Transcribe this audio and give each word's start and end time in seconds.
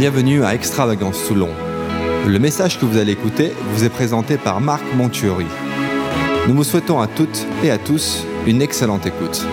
Bienvenue 0.00 0.44
à 0.44 0.54
Extravagance 0.54 1.26
Toulon. 1.26 1.50
Le 2.26 2.38
message 2.38 2.80
que 2.80 2.86
vous 2.86 2.96
allez 2.96 3.12
écouter 3.12 3.52
vous 3.74 3.84
est 3.84 3.90
présenté 3.90 4.38
par 4.38 4.58
Marc 4.62 4.82
Montuori. 4.96 5.44
Nous 6.48 6.54
vous 6.54 6.64
souhaitons 6.64 7.00
à 7.00 7.06
toutes 7.06 7.46
et 7.62 7.70
à 7.70 7.76
tous 7.76 8.24
une 8.46 8.62
excellente 8.62 9.04
écoute. 9.04 9.44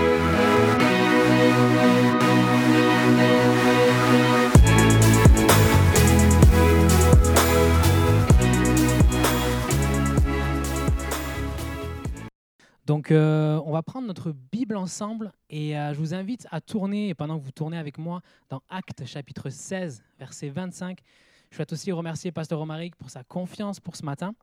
Donc, 12.87 13.11
euh, 13.11 13.61
on 13.65 13.73
va 13.73 13.83
prendre 13.83 14.07
notre 14.07 14.31
Bible 14.31 14.77
ensemble 14.77 15.33
et 15.49 15.77
euh, 15.77 15.93
je 15.93 15.99
vous 15.99 16.13
invite 16.13 16.47
à 16.51 16.61
tourner, 16.61 17.09
et 17.09 17.13
pendant 17.13 17.37
que 17.37 17.43
vous 17.43 17.51
tournez 17.51 17.77
avec 17.77 17.97
moi, 17.97 18.21
dans 18.47 18.61
Actes 18.69 19.05
chapitre 19.05 19.49
16, 19.49 20.01
verset 20.17 20.47
25. 20.47 21.01
Je 21.49 21.57
souhaite 21.57 21.73
aussi 21.73 21.91
remercier 21.91 22.31
Pasteur 22.31 22.59
Romaric 22.59 22.95
pour 22.95 23.09
sa 23.09 23.25
confiance 23.25 23.81
pour 23.81 23.97
ce 23.97 24.05
matin. 24.05 24.33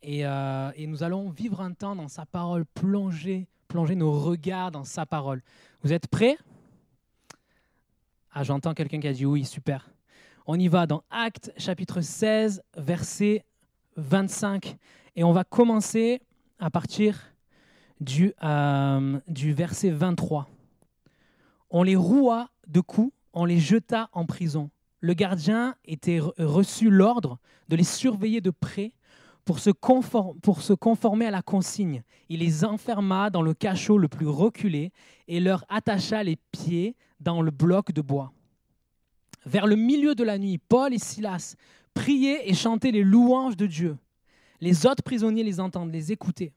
Et, 0.00 0.24
euh, 0.24 0.70
et, 0.76 0.86
nous 0.86 1.02
allons 1.02 1.28
vivre 1.28 1.60
un 1.60 1.74
temps 1.74 1.94
dans 1.94 2.08
sa 2.08 2.24
parole, 2.24 2.64
plonger, 2.64 3.46
plonger 3.68 3.96
nos 3.96 4.18
regards 4.18 4.70
dans 4.70 4.84
sa 4.84 5.04
parole. 5.04 5.42
Vous 5.82 5.92
êtes 5.92 6.06
prêts? 6.06 6.38
Ah, 8.32 8.44
j'entends 8.44 8.72
quelqu'un 8.72 8.98
qui 8.98 9.08
a 9.08 9.12
dit 9.12 9.26
oui, 9.26 9.44
super. 9.44 9.90
On 10.46 10.58
y 10.58 10.68
va 10.68 10.86
dans 10.86 11.02
Actes 11.10 11.52
chapitre 11.58 12.00
16, 12.00 12.62
verset 12.78 13.44
25. 13.96 14.78
Et 15.16 15.22
on 15.22 15.32
va 15.32 15.44
commencer 15.44 16.22
à 16.58 16.70
partir 16.70 17.34
du, 18.00 18.32
euh, 18.42 19.20
verset 19.28 19.90
23. 19.90 20.48
On 21.70 21.82
les 21.82 21.96
roua 21.96 22.50
de 22.68 22.80
coups, 22.80 23.12
on 23.32 23.44
les 23.44 23.58
jeta 23.58 24.08
en 24.12 24.26
prison. 24.26 24.70
Le 25.00 25.14
gardien 25.14 25.74
était 25.84 26.20
reçu 26.38 26.90
l'ordre 26.90 27.38
de 27.68 27.76
les 27.76 27.84
surveiller 27.84 28.40
de 28.40 28.50
près 28.50 28.92
pour 29.44 29.60
se 29.60 29.70
conformer 30.74 31.26
à 31.26 31.30
la 31.30 31.42
consigne. 31.42 32.02
Il 32.28 32.40
les 32.40 32.64
enferma 32.64 33.30
dans 33.30 33.42
le 33.42 33.54
cachot 33.54 33.98
le 33.98 34.08
plus 34.08 34.26
reculé 34.26 34.92
et 35.28 35.38
leur 35.38 35.64
attacha 35.68 36.22
les 36.22 36.36
pieds 36.50 36.96
dans 37.20 37.42
le 37.42 37.50
bloc 37.50 37.92
de 37.92 38.02
bois. 38.02 38.32
Vers 39.44 39.66
le 39.66 39.76
milieu 39.76 40.16
de 40.16 40.24
la 40.24 40.38
nuit, 40.38 40.58
Paul 40.58 40.92
et 40.92 40.98
Silas 40.98 41.54
priaient 41.94 42.48
et 42.48 42.54
chantaient 42.54 42.90
les 42.90 43.04
louanges 43.04 43.56
de 43.56 43.66
Dieu. 43.66 43.96
Les 44.60 44.86
autres 44.86 45.02
prisonniers 45.02 45.44
les 45.44 45.60
entendent, 45.60 45.92
les 45.92 46.12
écoutaient. 46.12 46.52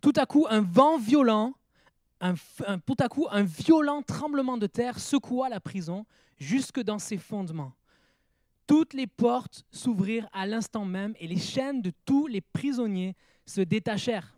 Tout 0.00 0.12
à 0.16 0.26
coup, 0.26 0.46
un 0.48 0.60
vent 0.60 0.98
violent, 0.98 1.54
tout 2.86 2.96
à 2.98 3.08
coup, 3.08 3.26
un 3.30 3.42
violent 3.42 4.02
tremblement 4.02 4.58
de 4.58 4.66
terre 4.66 4.98
secoua 4.98 5.48
la 5.48 5.60
prison 5.60 6.06
jusque 6.38 6.80
dans 6.80 6.98
ses 6.98 7.18
fondements. 7.18 7.74
Toutes 8.66 8.94
les 8.94 9.06
portes 9.06 9.64
s'ouvrirent 9.70 10.28
à 10.32 10.46
l'instant 10.46 10.84
même 10.84 11.14
et 11.18 11.26
les 11.26 11.38
chaînes 11.38 11.82
de 11.82 11.92
tous 12.04 12.26
les 12.26 12.40
prisonniers 12.40 13.16
se 13.44 13.60
détachèrent. 13.60 14.34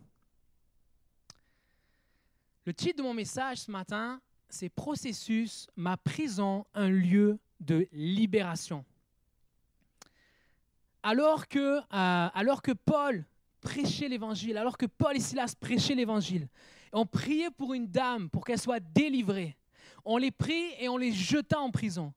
Le 2.65 2.73
titre 2.73 2.97
de 2.97 3.03
mon 3.03 3.13
message 3.13 3.59
ce 3.59 3.71
matin, 3.71 4.21
c'est 4.49 4.69
Processus, 4.69 5.67
ma 5.75 5.97
prison, 5.97 6.65
un 6.73 6.89
lieu 6.89 7.37
de 7.59 7.87
libération. 7.91 8.85
Alors 11.03 11.47
que, 11.47 11.79
euh, 11.79 11.81
alors 11.91 12.61
que 12.61 12.71
Paul 12.71 13.25
prêchait 13.61 14.07
l'évangile, 14.07 14.57
alors 14.57 14.77
que 14.77 14.85
Paul 14.85 15.17
et 15.17 15.19
Silas 15.19 15.53
prêchaient 15.59 15.95
l'évangile, 15.95 16.47
on 16.93 17.05
priait 17.05 17.51
pour 17.51 17.73
une 17.73 17.87
dame 17.87 18.29
pour 18.29 18.45
qu'elle 18.45 18.59
soit 18.59 18.79
délivrée. 18.79 19.57
On 20.05 20.17
les 20.17 20.31
prit 20.31 20.71
et 20.79 20.87
on 20.87 20.97
les 20.97 21.11
jeta 21.11 21.59
en 21.59 21.71
prison. 21.71 22.13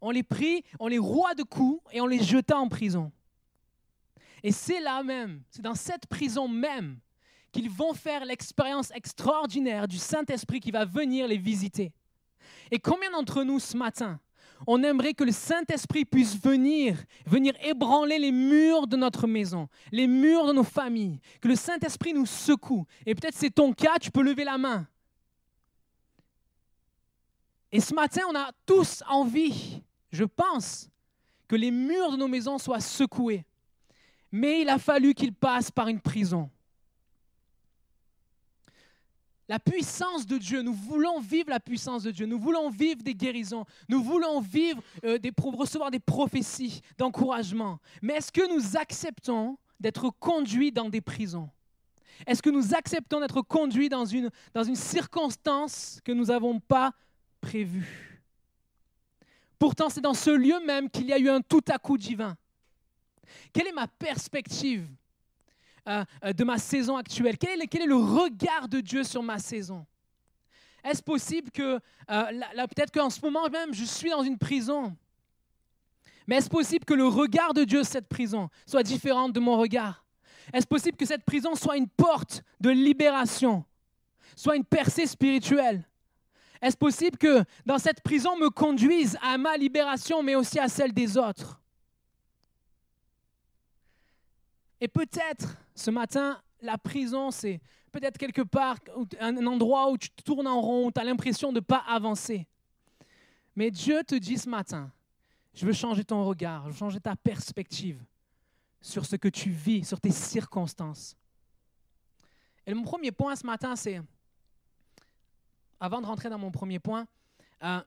On 0.00 0.10
les 0.10 0.22
prit, 0.22 0.62
on 0.78 0.86
les 0.86 0.98
roua 0.98 1.34
de 1.34 1.42
coups 1.42 1.82
et 1.92 2.00
on 2.00 2.06
les 2.06 2.22
jeta 2.22 2.56
en 2.56 2.68
prison. 2.68 3.10
Et 4.42 4.52
c'est 4.52 4.80
là 4.80 5.02
même, 5.02 5.42
c'est 5.50 5.62
dans 5.62 5.74
cette 5.74 6.06
prison 6.06 6.46
même 6.46 7.00
qu'ils 7.50 7.70
vont 7.70 7.94
faire 7.94 8.24
l'expérience 8.24 8.92
extraordinaire 8.92 9.88
du 9.88 9.98
Saint-Esprit 9.98 10.60
qui 10.60 10.70
va 10.70 10.84
venir 10.84 11.26
les 11.26 11.38
visiter. 11.38 11.92
Et 12.70 12.78
combien 12.78 13.10
d'entre 13.10 13.42
nous 13.42 13.58
ce 13.58 13.76
matin, 13.76 14.20
on 14.66 14.82
aimerait 14.82 15.14
que 15.14 15.24
le 15.24 15.32
Saint-Esprit 15.32 16.04
puisse 16.04 16.36
venir, 16.38 16.96
venir 17.26 17.54
ébranler 17.62 18.18
les 18.18 18.32
murs 18.32 18.86
de 18.86 18.96
notre 18.96 19.26
maison, 19.26 19.68
les 19.92 20.06
murs 20.06 20.46
de 20.46 20.52
nos 20.52 20.64
familles, 20.64 21.20
que 21.40 21.48
le 21.48 21.56
Saint-Esprit 21.56 22.12
nous 22.12 22.26
secoue. 22.26 22.86
Et 23.06 23.14
peut-être 23.14 23.36
c'est 23.36 23.54
ton 23.54 23.72
cas, 23.72 23.98
tu 24.00 24.10
peux 24.10 24.22
lever 24.22 24.44
la 24.44 24.58
main. 24.58 24.86
Et 27.70 27.80
ce 27.80 27.94
matin, 27.94 28.22
on 28.30 28.34
a 28.34 28.50
tous 28.64 29.02
envie, 29.08 29.82
je 30.10 30.24
pense, 30.24 30.88
que 31.46 31.56
les 31.56 31.70
murs 31.70 32.12
de 32.12 32.16
nos 32.16 32.28
maisons 32.28 32.58
soient 32.58 32.80
secoués. 32.80 33.44
Mais 34.32 34.62
il 34.62 34.68
a 34.68 34.78
fallu 34.78 35.14
qu'ils 35.14 35.34
passent 35.34 35.70
par 35.70 35.88
une 35.88 36.00
prison 36.00 36.50
la 39.48 39.58
puissance 39.58 40.26
de 40.26 40.36
Dieu. 40.36 40.62
Nous 40.62 40.74
voulons 40.74 41.20
vivre 41.20 41.50
la 41.50 41.60
puissance 41.60 42.02
de 42.02 42.10
Dieu. 42.10 42.26
Nous 42.26 42.38
voulons 42.38 42.68
vivre 42.68 43.02
des 43.02 43.14
guérisons. 43.14 43.64
Nous 43.88 44.02
voulons 44.02 44.40
vivre, 44.40 44.82
euh, 45.04 45.18
des, 45.18 45.32
recevoir 45.36 45.90
des 45.90 46.00
prophéties, 46.00 46.82
d'encouragement. 46.98 47.80
Mais 48.02 48.14
est-ce 48.14 48.30
que 48.30 48.54
nous 48.54 48.76
acceptons 48.76 49.58
d'être 49.80 50.10
conduits 50.10 50.70
dans 50.70 50.90
des 50.90 51.00
prisons? 51.00 51.48
Est-ce 52.26 52.42
que 52.42 52.50
nous 52.50 52.74
acceptons 52.74 53.20
d'être 53.20 53.42
conduits 53.42 53.88
dans 53.88 54.04
une, 54.04 54.30
dans 54.52 54.64
une 54.64 54.76
circonstance 54.76 56.00
que 56.04 56.12
nous 56.12 56.26
n'avons 56.26 56.60
pas 56.60 56.92
prévue? 57.40 58.22
Pourtant, 59.58 59.88
c'est 59.88 60.00
dans 60.00 60.14
ce 60.14 60.30
lieu 60.30 60.60
même 60.64 60.90
qu'il 60.90 61.06
y 61.06 61.12
a 61.12 61.18
eu 61.18 61.28
un 61.28 61.40
tout 61.40 61.64
à 61.68 61.78
coup 61.78 61.96
divin. 61.96 62.36
Quelle 63.52 63.66
est 63.66 63.72
ma 63.72 63.88
perspective 63.88 64.88
euh, 65.88 66.04
euh, 66.24 66.32
de 66.32 66.44
ma 66.44 66.58
saison 66.58 66.96
actuelle? 66.96 67.36
Quel 67.38 67.60
est, 67.62 67.86
le 67.86 67.96
regard 67.96 68.68
de 68.68 68.80
Dieu 68.80 69.04
sur 69.04 69.22
ma 69.22 69.38
saison? 69.38 69.86
Est-ce 70.84 71.02
possible 71.02 71.50
que, 71.50 71.80
euh, 72.10 72.24
peut-être 72.68 72.92
qu'en 72.92 73.10
ce 73.10 73.20
moment 73.20 73.48
même, 73.48 73.74
je 73.74 73.84
suis 73.84 74.10
dans 74.10 74.22
une 74.22 74.38
prison, 74.38 74.96
mais 76.26 76.36
est-ce 76.36 76.50
possible 76.50 76.84
que 76.84 76.94
le 76.94 77.06
regard 77.06 77.54
de 77.54 77.64
Dieu 77.64 77.82
sur 77.82 77.92
cette 77.92 78.08
prison 78.08 78.48
soit 78.66 78.82
différent 78.82 79.28
de 79.28 79.40
mon 79.40 79.56
regard? 79.56 80.04
Est-ce 80.52 80.66
possible 80.66 80.96
que 80.96 81.06
cette 81.06 81.24
prison 81.24 81.54
soit 81.54 81.76
une 81.76 81.88
porte 81.88 82.42
de 82.60 82.70
libération, 82.70 83.64
soit 84.36 84.56
une 84.56 84.64
percée 84.64 85.06
spirituelle? 85.06 85.84
Est-ce 86.60 86.76
possible 86.76 87.16
que 87.16 87.44
dans 87.66 87.78
cette 87.78 88.02
prison 88.02 88.36
me 88.36 88.50
conduise 88.50 89.16
à 89.22 89.38
ma 89.38 89.56
libération, 89.56 90.22
mais 90.22 90.34
aussi 90.34 90.58
à 90.58 90.68
celle 90.68 90.92
des 90.92 91.16
autres? 91.16 91.60
Et 94.80 94.88
peut-être 94.88 95.56
ce 95.74 95.90
matin, 95.90 96.40
la 96.60 96.78
prison, 96.78 97.30
c'est 97.30 97.60
peut-être 97.92 98.18
quelque 98.18 98.42
part 98.42 98.76
un 99.20 99.46
endroit 99.46 99.90
où 99.90 99.98
tu 99.98 100.10
tournes 100.10 100.46
en 100.46 100.60
rond, 100.60 100.86
où 100.86 100.92
tu 100.92 101.00
as 101.00 101.04
l'impression 101.04 101.50
de 101.50 101.56
ne 101.56 101.64
pas 101.64 101.84
avancer. 101.88 102.46
Mais 103.56 103.70
Dieu 103.70 104.02
te 104.04 104.14
dit 104.14 104.38
ce 104.38 104.48
matin, 104.48 104.92
je 105.54 105.66
veux 105.66 105.72
changer 105.72 106.04
ton 106.04 106.24
regard, 106.24 106.64
je 106.66 106.70
veux 106.70 106.76
changer 106.76 107.00
ta 107.00 107.16
perspective 107.16 108.00
sur 108.80 109.04
ce 109.04 109.16
que 109.16 109.28
tu 109.28 109.50
vis, 109.50 109.84
sur 109.84 110.00
tes 110.00 110.12
circonstances. 110.12 111.16
Et 112.64 112.74
mon 112.74 112.84
premier 112.84 113.10
point 113.10 113.34
ce 113.34 113.44
matin, 113.44 113.74
c'est, 113.74 114.00
avant 115.80 116.00
de 116.00 116.06
rentrer 116.06 116.28
dans 116.28 116.38
mon 116.38 116.50
premier 116.50 116.78
point, 116.78 117.06
euh, 117.64 117.80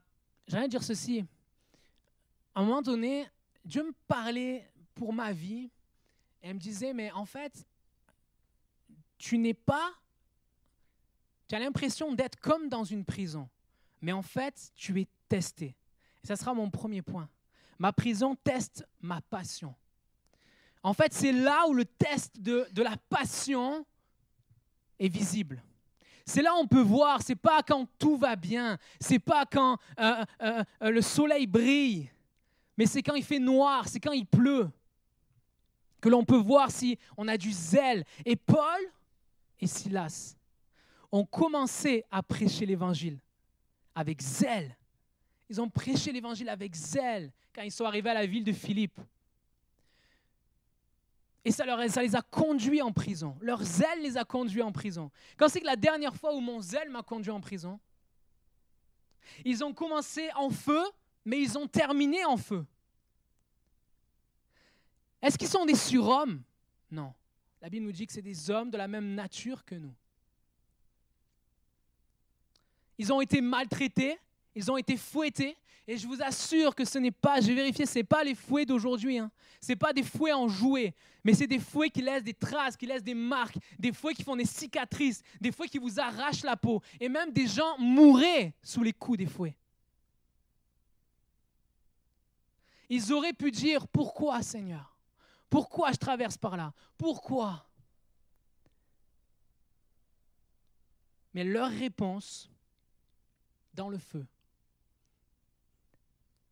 j'aimerais 0.48 0.68
dire 0.68 0.84
ceci. 0.84 1.24
À 2.54 2.60
un 2.60 2.66
moment 2.66 2.82
donné, 2.82 3.26
Dieu 3.64 3.84
me 3.84 3.94
parlait 4.08 4.70
pour 4.96 5.14
ma 5.14 5.32
vie 5.32 5.70
elle 6.42 6.56
me 6.56 6.60
disait, 6.60 6.94
mais 6.94 7.12
en 7.12 7.26
fait, 7.26 7.66
tu 9.18 9.38
n'es 9.38 9.54
pas, 9.54 9.92
tu 11.48 11.56
as 11.56 11.60
l'impression 11.60 12.14
d'être 12.14 12.40
comme 12.40 12.70
dans 12.70 12.84
une 12.84 13.06
prison, 13.06 13.48
mais 14.02 14.12
en 14.12 14.22
fait, 14.22 14.72
tu 14.76 15.00
es 15.00 15.08
testé. 15.30 15.76
Et 16.24 16.28
ça 16.28 16.36
sera 16.36 16.54
mon 16.54 16.70
premier 16.70 17.02
point. 17.02 17.30
Ma 17.80 17.94
prison 17.94 18.36
teste 18.36 18.88
ma 19.02 19.22
passion. 19.22 19.76
En 20.84 20.94
fait, 20.94 21.14
c'est 21.14 21.32
là 21.32 21.68
où 21.68 21.74
le 21.74 21.86
test 21.86 22.40
de, 22.40 22.68
de 22.72 22.82
la 22.82 22.98
passion 23.10 23.86
est 25.00 25.10
visible. 25.10 25.62
C'est 26.26 26.42
là 26.42 26.54
où 26.56 26.60
on 26.60 26.68
peut 26.68 26.82
voir, 26.82 27.22
c'est 27.22 27.36
pas 27.36 27.62
quand 27.64 27.88
tout 27.98 28.18
va 28.18 28.36
bien, 28.36 28.78
c'est 29.00 29.20
pas 29.20 29.46
quand 29.46 29.78
euh, 30.00 30.26
euh, 30.42 30.64
euh, 30.84 30.90
le 30.90 31.02
soleil 31.02 31.48
brille, 31.48 32.10
mais 32.78 32.86
c'est 32.86 33.02
quand 33.02 33.16
il 33.16 33.24
fait 33.24 33.40
noir, 33.40 33.88
c'est 33.88 34.00
quand 34.00 34.12
il 34.12 34.26
pleut 34.26 34.70
que 36.02 36.10
l'on 36.10 36.26
peut 36.26 36.38
voir 36.38 36.72
si 36.72 36.98
on 37.18 37.28
a 37.28 37.38
du 37.38 37.52
zèle. 37.52 38.04
Et 38.26 38.36
Paul 38.36 38.82
et 39.60 39.68
Silas 39.68 40.36
ont 41.12 41.26
commencé 41.26 42.04
à 42.12 42.24
prêcher 42.24 42.66
l'évangile 42.66 43.20
avec 43.96 44.22
zèle. 44.22 44.76
Ils 45.50 45.62
ont 45.62 45.70
prêché 45.70 46.12
l'évangile 46.12 46.50
avec 46.50 46.74
zèle 46.76 47.32
quand 47.54 47.62
ils 47.62 47.72
sont 47.72 47.86
arrivés 47.86 48.10
à 48.10 48.16
la 48.16 48.26
ville 48.26 48.44
de 48.44 48.54
Philippe. 48.54 49.00
Et 51.44 51.52
ça, 51.52 51.66
les 52.02 52.16
a 52.16 52.22
conduits 52.22 52.82
en 52.82 52.92
prison. 52.92 53.36
Leur 53.42 53.64
zèle 53.64 54.02
les 54.02 54.16
a 54.16 54.24
conduits 54.24 54.62
en 54.62 54.72
prison. 54.72 55.10
Quand 55.38 55.50
c'est 55.50 55.60
que 55.60 55.66
la 55.66 55.76
dernière 55.76 56.16
fois 56.16 56.36
où 56.36 56.40
mon 56.40 56.62
zèle 56.62 56.90
m'a 56.90 57.02
conduit 57.02 57.32
en 57.32 57.42
prison, 57.42 57.80
ils 59.44 59.64
ont 59.64 59.74
commencé 59.74 60.30
en 60.36 60.50
feu 60.50 60.84
mais 61.26 61.40
ils 61.40 61.58
ont 61.58 61.68
terminé 61.68 62.26
en 62.26 62.38
feu. 62.38 62.66
Est-ce 65.22 65.38
qu'ils 65.38 65.48
sont 65.48 65.66
des 65.66 65.76
surhommes? 65.76 66.42
Non. 66.90 67.14
La 67.62 67.70
Bible 67.70 67.86
nous 67.86 67.92
dit 67.92 68.08
que 68.08 68.14
c'est 68.14 68.22
des 68.22 68.50
hommes 68.50 68.72
de 68.72 68.78
la 68.78 68.88
même 68.88 69.14
nature 69.14 69.64
que 69.64 69.76
nous. 69.76 69.94
Ils 72.98 73.12
ont 73.14 73.22
été 73.22 73.42
maltraités, 73.42 74.18
ils 74.56 74.72
ont 74.72 74.78
été 74.78 74.98
fouettés, 74.98 75.58
et 75.88 75.98
je 75.98 76.08
vous 76.08 76.22
assure 76.22 76.76
que 76.76 76.86
ce 76.86 76.98
n'est 77.00 77.12
pas, 77.12 77.42
j'ai 77.42 77.54
vérifié, 77.54 77.86
ce 77.86 78.00
n'est 78.00 78.04
pas 78.04 78.24
les 78.24 78.36
fouets 78.36 78.66
d'aujourd'hui. 78.66 79.18
Hein. 79.18 79.32
Ce 79.60 79.72
n'est 79.72 79.76
pas 79.76 79.94
des 79.94 80.04
fouets 80.04 80.34
en 80.34 80.48
jouets, 80.48 80.94
mais 81.24 81.34
c'est 81.34 81.48
des 81.48 81.60
fouets 81.60 81.90
qui 81.90 82.02
laissent 82.02 82.24
des 82.24 82.34
traces, 82.34 82.78
qui 82.78 82.86
laissent 82.86 83.04
des 83.04 83.16
marques, 83.16 83.58
des 83.78 83.92
fouets 83.92 84.14
qui 84.14 84.24
font 84.24 84.36
des 84.36 84.46
cicatrices, 84.46 85.22
des 85.40 85.52
fouets 85.52 85.68
qui 85.68 85.80
vous 85.80 86.00
arrachent 86.00 86.44
la 86.44 86.56
peau. 86.56 86.82
Et 87.00 87.10
même 87.10 87.32
des 87.32 87.48
gens 87.48 87.78
mouraient 87.78 88.54
sous 88.64 88.84
les 88.84 88.94
coups 88.94 89.18
des 89.20 89.26
fouets. 89.26 89.58
Ils 92.90 93.12
auraient 93.14 93.34
pu 93.34 93.52
dire, 93.52 93.88
pourquoi 93.88 94.42
Seigneur? 94.42 94.91
Pourquoi 95.52 95.92
je 95.92 95.98
traverse 95.98 96.38
par 96.38 96.56
là? 96.56 96.74
Pourquoi? 96.98 97.68
Mais 101.34 101.44
leur 101.44 101.70
réponse, 101.70 102.50
dans 103.74 103.90
le 103.90 103.98
feu, 103.98 104.26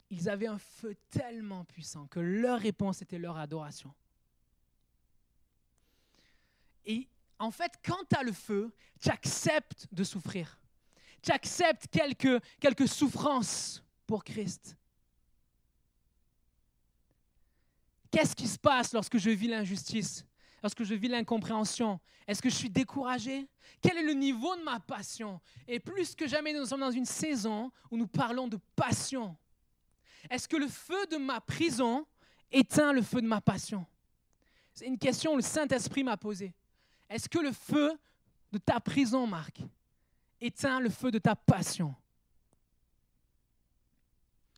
ils 0.10 0.28
avaient 0.28 0.48
un 0.48 0.60
feu 0.60 0.98
tellement 1.10 1.64
puissant 1.64 2.08
que 2.08 2.20
leur 2.20 2.60
réponse 2.60 3.02
était 3.02 3.18
leur 3.18 3.38
adoration. 3.38 3.94
Et 6.86 7.08
en 7.38 7.52
fait, 7.52 7.80
quand 7.82 8.04
tu 8.10 8.18
as 8.18 8.24
le 8.24 8.34
feu, 8.34 8.70
tu 9.00 9.10
acceptes 9.10 9.88
de 9.94 10.04
souffrir. 10.04 10.60
Tu 11.22 11.32
acceptes 11.32 11.88
quelques, 11.88 12.44
quelques 12.60 12.88
souffrances 12.90 13.82
pour 14.06 14.26
Christ. 14.26 14.76
Qu'est-ce 18.12 18.36
qui 18.36 18.48
se 18.48 18.58
passe 18.58 18.94
lorsque 18.94 19.18
je 19.18 19.30
vis 19.30 19.48
l'injustice? 19.48 20.26
Lorsque 20.62 20.84
je 20.84 20.94
vis 20.94 21.08
l'incompréhension? 21.08 22.00
Est-ce 22.28 22.42
que 22.42 22.50
je 22.50 22.56
suis 22.56 22.70
découragé? 22.70 23.48
Quel 23.82 23.98
est 23.98 24.04
le 24.04 24.14
niveau 24.14 24.56
de 24.56 24.64
ma 24.64 24.80
passion? 24.80 25.40
Et 25.68 25.80
plus 25.80 26.16
que 26.16 26.28
jamais, 26.28 26.54
nous 26.54 26.66
sommes 26.66 26.82
dans 26.82 26.92
une 26.92 27.06
saison 27.06 27.72
où 27.90 27.98
nous 27.98 28.08
parlons 28.08 28.48
de 28.48 28.60
passion. 28.76 29.38
Est-ce 30.30 30.48
que 30.48 30.58
le 30.58 30.68
feu 30.68 31.06
de 31.08 31.18
ma 31.18 31.40
prison 31.40 32.06
éteint 32.52 32.92
le 32.92 33.02
feu 33.02 33.22
de 33.22 33.28
ma 33.28 33.42
passion? 33.42 33.86
C'est 34.74 34.86
une 34.86 34.98
question 34.98 35.32
que 35.32 35.38
le 35.38 35.42
Saint-Esprit 35.42 36.04
m'a 36.04 36.18
posée. 36.18 36.54
Est-ce 37.10 37.30
que 37.30 37.40
le 37.40 37.52
feu 37.52 37.98
de 38.52 38.58
ta 38.58 38.80
prison, 38.80 39.26
Marc, 39.28 39.62
éteint 40.42 40.80
le 40.80 40.90
feu 40.90 41.12
de 41.12 41.20
ta 41.20 41.36
passion? 41.36 41.96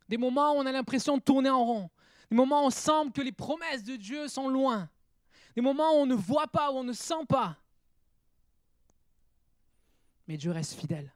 Des 0.09 0.17
moments 0.17 0.53
où 0.53 0.57
on 0.57 0.65
a 0.65 0.71
l'impression 0.71 1.17
de 1.17 1.21
tourner 1.21 1.49
en 1.49 1.63
rond, 1.63 1.89
des 2.31 2.35
moments 2.35 2.63
où 2.63 2.67
on 2.67 2.71
semble 2.71 3.11
que 3.11 3.21
les 3.21 3.33
promesses 3.33 3.83
de 3.83 3.97
Dieu 3.97 4.29
sont 4.29 4.47
loin, 4.47 4.89
des 5.53 5.61
moments 5.61 5.91
où 5.91 5.97
on 5.97 6.05
ne 6.05 6.15
voit 6.15 6.47
pas, 6.47 6.71
où 6.71 6.77
on 6.77 6.83
ne 6.83 6.93
sent 6.93 7.25
pas. 7.27 7.57
Mais 10.27 10.37
Dieu 10.37 10.51
reste 10.51 10.79
fidèle. 10.79 11.13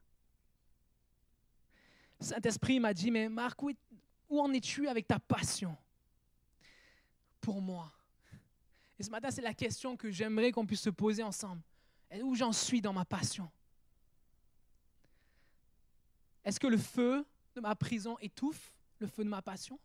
Saint-Esprit 2.20 2.82
m'a 2.82 2.94
dit, 2.94 3.12
mais 3.12 3.30
Marc, 3.30 3.64
où 3.64 3.72
où 4.28 4.42
en 4.42 4.52
es-tu 4.54 4.88
avec 4.88 5.08
ta 5.08 5.20
passion 5.20 5.78
pour 7.40 7.62
moi? 7.62 7.92
Et 9.00 9.04
ce 9.04 9.10
matin, 9.10 9.32
c'est 9.32 9.42
la 9.42 9.54
question 9.54 9.96
que 9.96 10.10
j'aimerais 10.12 10.52
qu'on 10.52 10.66
puisse 10.66 10.82
se 10.82 10.90
poser 10.90 11.24
ensemble. 11.24 11.62
Où 12.24 12.36
j'en 12.36 12.52
suis 12.52 12.82
dans 12.82 12.94
ma 12.94 13.06
passion? 13.06 13.50
Est-ce 16.44 16.60
que 16.60 16.68
le 16.68 16.78
feu 16.78 17.26
de 17.56 17.62
ma 17.62 17.76
prison 17.76 18.18
étouffe 18.20 18.74
le 19.00 19.08
feu 19.08 19.24
de 19.24 19.30
ma 19.30 19.42
passion? 19.42 19.80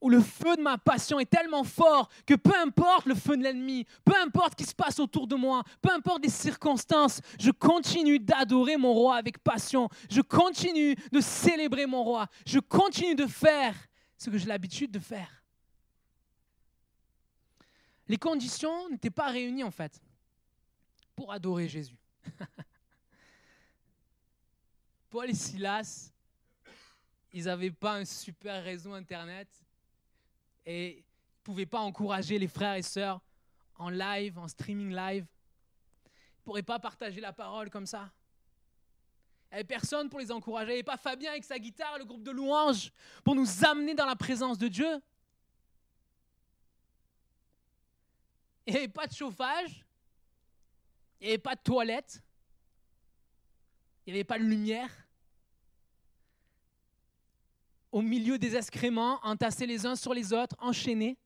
Où 0.00 0.08
le 0.08 0.20
feu 0.20 0.56
de 0.56 0.62
ma 0.62 0.78
passion 0.78 1.20
est 1.20 1.30
tellement 1.30 1.64
fort 1.64 2.08
que 2.26 2.34
peu 2.34 2.54
importe 2.56 3.06
le 3.06 3.14
feu 3.14 3.36
de 3.36 3.42
l'ennemi, 3.42 3.86
peu 4.04 4.14
importe 4.22 4.52
ce 4.52 4.56
qui 4.56 4.64
se 4.64 4.74
passe 4.74 4.98
autour 4.98 5.26
de 5.26 5.36
moi, 5.36 5.62
peu 5.82 5.90
importe 5.92 6.22
les 6.22 6.30
circonstances, 6.30 7.20
je 7.38 7.50
continue 7.50 8.18
d'adorer 8.18 8.76
mon 8.76 8.94
roi 8.94 9.16
avec 9.16 9.38
passion. 9.38 9.88
Je 10.10 10.20
continue 10.20 10.94
de 11.12 11.20
célébrer 11.20 11.86
mon 11.86 12.02
roi. 12.02 12.28
Je 12.46 12.58
continue 12.58 13.14
de 13.14 13.26
faire 13.26 13.74
ce 14.16 14.30
que 14.30 14.38
j'ai 14.38 14.46
l'habitude 14.46 14.90
de 14.90 14.98
faire. 14.98 15.42
Les 18.08 18.16
conditions 18.16 18.88
n'étaient 18.88 19.10
pas 19.10 19.28
réunies 19.28 19.64
en 19.64 19.70
fait 19.70 20.00
pour 21.14 21.32
adorer 21.32 21.68
Jésus. 21.68 21.96
Paul 25.10 25.28
et 25.28 25.34
Silas, 25.34 26.10
ils 27.32 27.44
n'avaient 27.44 27.70
pas 27.70 27.94
un 27.94 28.04
super 28.04 28.62
réseau 28.64 28.94
Internet 28.94 29.48
et 30.66 30.96
ne 30.96 31.42
pouvaient 31.42 31.66
pas 31.66 31.80
encourager 31.80 32.38
les 32.38 32.48
frères 32.48 32.74
et 32.74 32.82
sœurs 32.82 33.20
en 33.76 33.88
live, 33.88 34.38
en 34.38 34.48
streaming 34.48 34.94
live. 34.94 35.26
Ils 36.04 36.08
ne 36.08 36.44
pourraient 36.44 36.62
pas 36.62 36.78
partager 36.78 37.20
la 37.20 37.32
parole 37.32 37.70
comme 37.70 37.86
ça. 37.86 38.10
Il 39.50 39.54
n'y 39.54 39.60
avait 39.60 39.64
personne 39.64 40.08
pour 40.08 40.20
les 40.20 40.30
encourager. 40.30 40.72
Il 40.72 40.74
n'y 40.74 40.78
avait 40.78 40.82
pas 40.84 40.96
Fabien 40.96 41.30
avec 41.30 41.44
sa 41.44 41.58
guitare, 41.58 41.98
le 41.98 42.04
groupe 42.04 42.22
de 42.22 42.30
louanges, 42.30 42.92
pour 43.24 43.34
nous 43.34 43.64
amener 43.64 43.94
dans 43.94 44.06
la 44.06 44.16
présence 44.16 44.58
de 44.58 44.68
Dieu. 44.68 45.00
Il 48.66 48.74
n'y 48.74 48.78
avait 48.78 48.88
pas 48.88 49.06
de 49.06 49.12
chauffage. 49.12 49.84
Il 51.20 51.24
n'y 51.24 51.30
avait 51.30 51.38
pas 51.38 51.56
de 51.56 51.60
toilette. 51.60 52.22
Il 54.06 54.12
n'y 54.12 54.20
avait 54.20 54.24
pas 54.24 54.38
de 54.38 54.44
lumière 54.44 54.90
au 57.92 58.02
milieu 58.02 58.38
des 58.38 58.56
excréments, 58.56 59.18
entassés 59.22 59.66
les 59.66 59.86
uns 59.86 59.96
sur 59.96 60.14
les 60.14 60.32
autres, 60.32 60.56
enchaînés. 60.58 61.16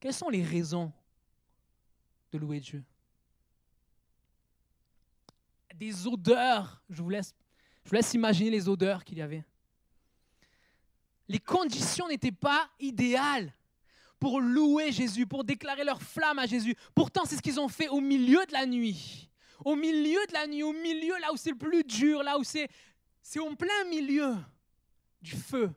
Quelles 0.00 0.14
sont 0.14 0.28
les 0.28 0.42
raisons 0.42 0.92
de 2.32 2.38
louer 2.38 2.60
Dieu? 2.60 2.82
Des 5.74 6.06
odeurs, 6.06 6.82
je 6.88 7.02
vous 7.02 7.10
laisse, 7.10 7.34
je 7.84 7.90
vous 7.90 7.96
laisse 7.96 8.14
imaginer 8.14 8.50
les 8.50 8.68
odeurs 8.68 9.04
qu'il 9.04 9.18
y 9.18 9.22
avait. 9.22 9.44
Les 11.28 11.38
conditions 11.38 12.08
n'étaient 12.08 12.32
pas 12.32 12.68
idéales 12.78 13.52
pour 14.18 14.40
louer 14.40 14.92
Jésus, 14.92 15.26
pour 15.26 15.44
déclarer 15.44 15.82
leur 15.82 16.00
flamme 16.00 16.38
à 16.38 16.46
Jésus. 16.46 16.76
Pourtant, 16.94 17.24
c'est 17.24 17.36
ce 17.36 17.42
qu'ils 17.42 17.58
ont 17.58 17.68
fait 17.68 17.88
au 17.88 18.00
milieu 18.00 18.44
de 18.46 18.52
la 18.52 18.66
nuit. 18.66 19.28
Au 19.64 19.74
milieu 19.74 20.20
de 20.28 20.32
la 20.32 20.46
nuit, 20.46 20.62
au 20.62 20.72
milieu 20.72 21.18
là 21.20 21.32
où 21.32 21.36
c'est 21.36 21.50
le 21.50 21.58
plus 21.58 21.84
dur, 21.84 22.22
là 22.22 22.38
où 22.38 22.44
c'est, 22.44 22.68
c'est 23.20 23.40
en 23.40 23.54
plein 23.54 23.84
milieu 23.88 24.36
du 25.22 25.32
feu. 25.32 25.70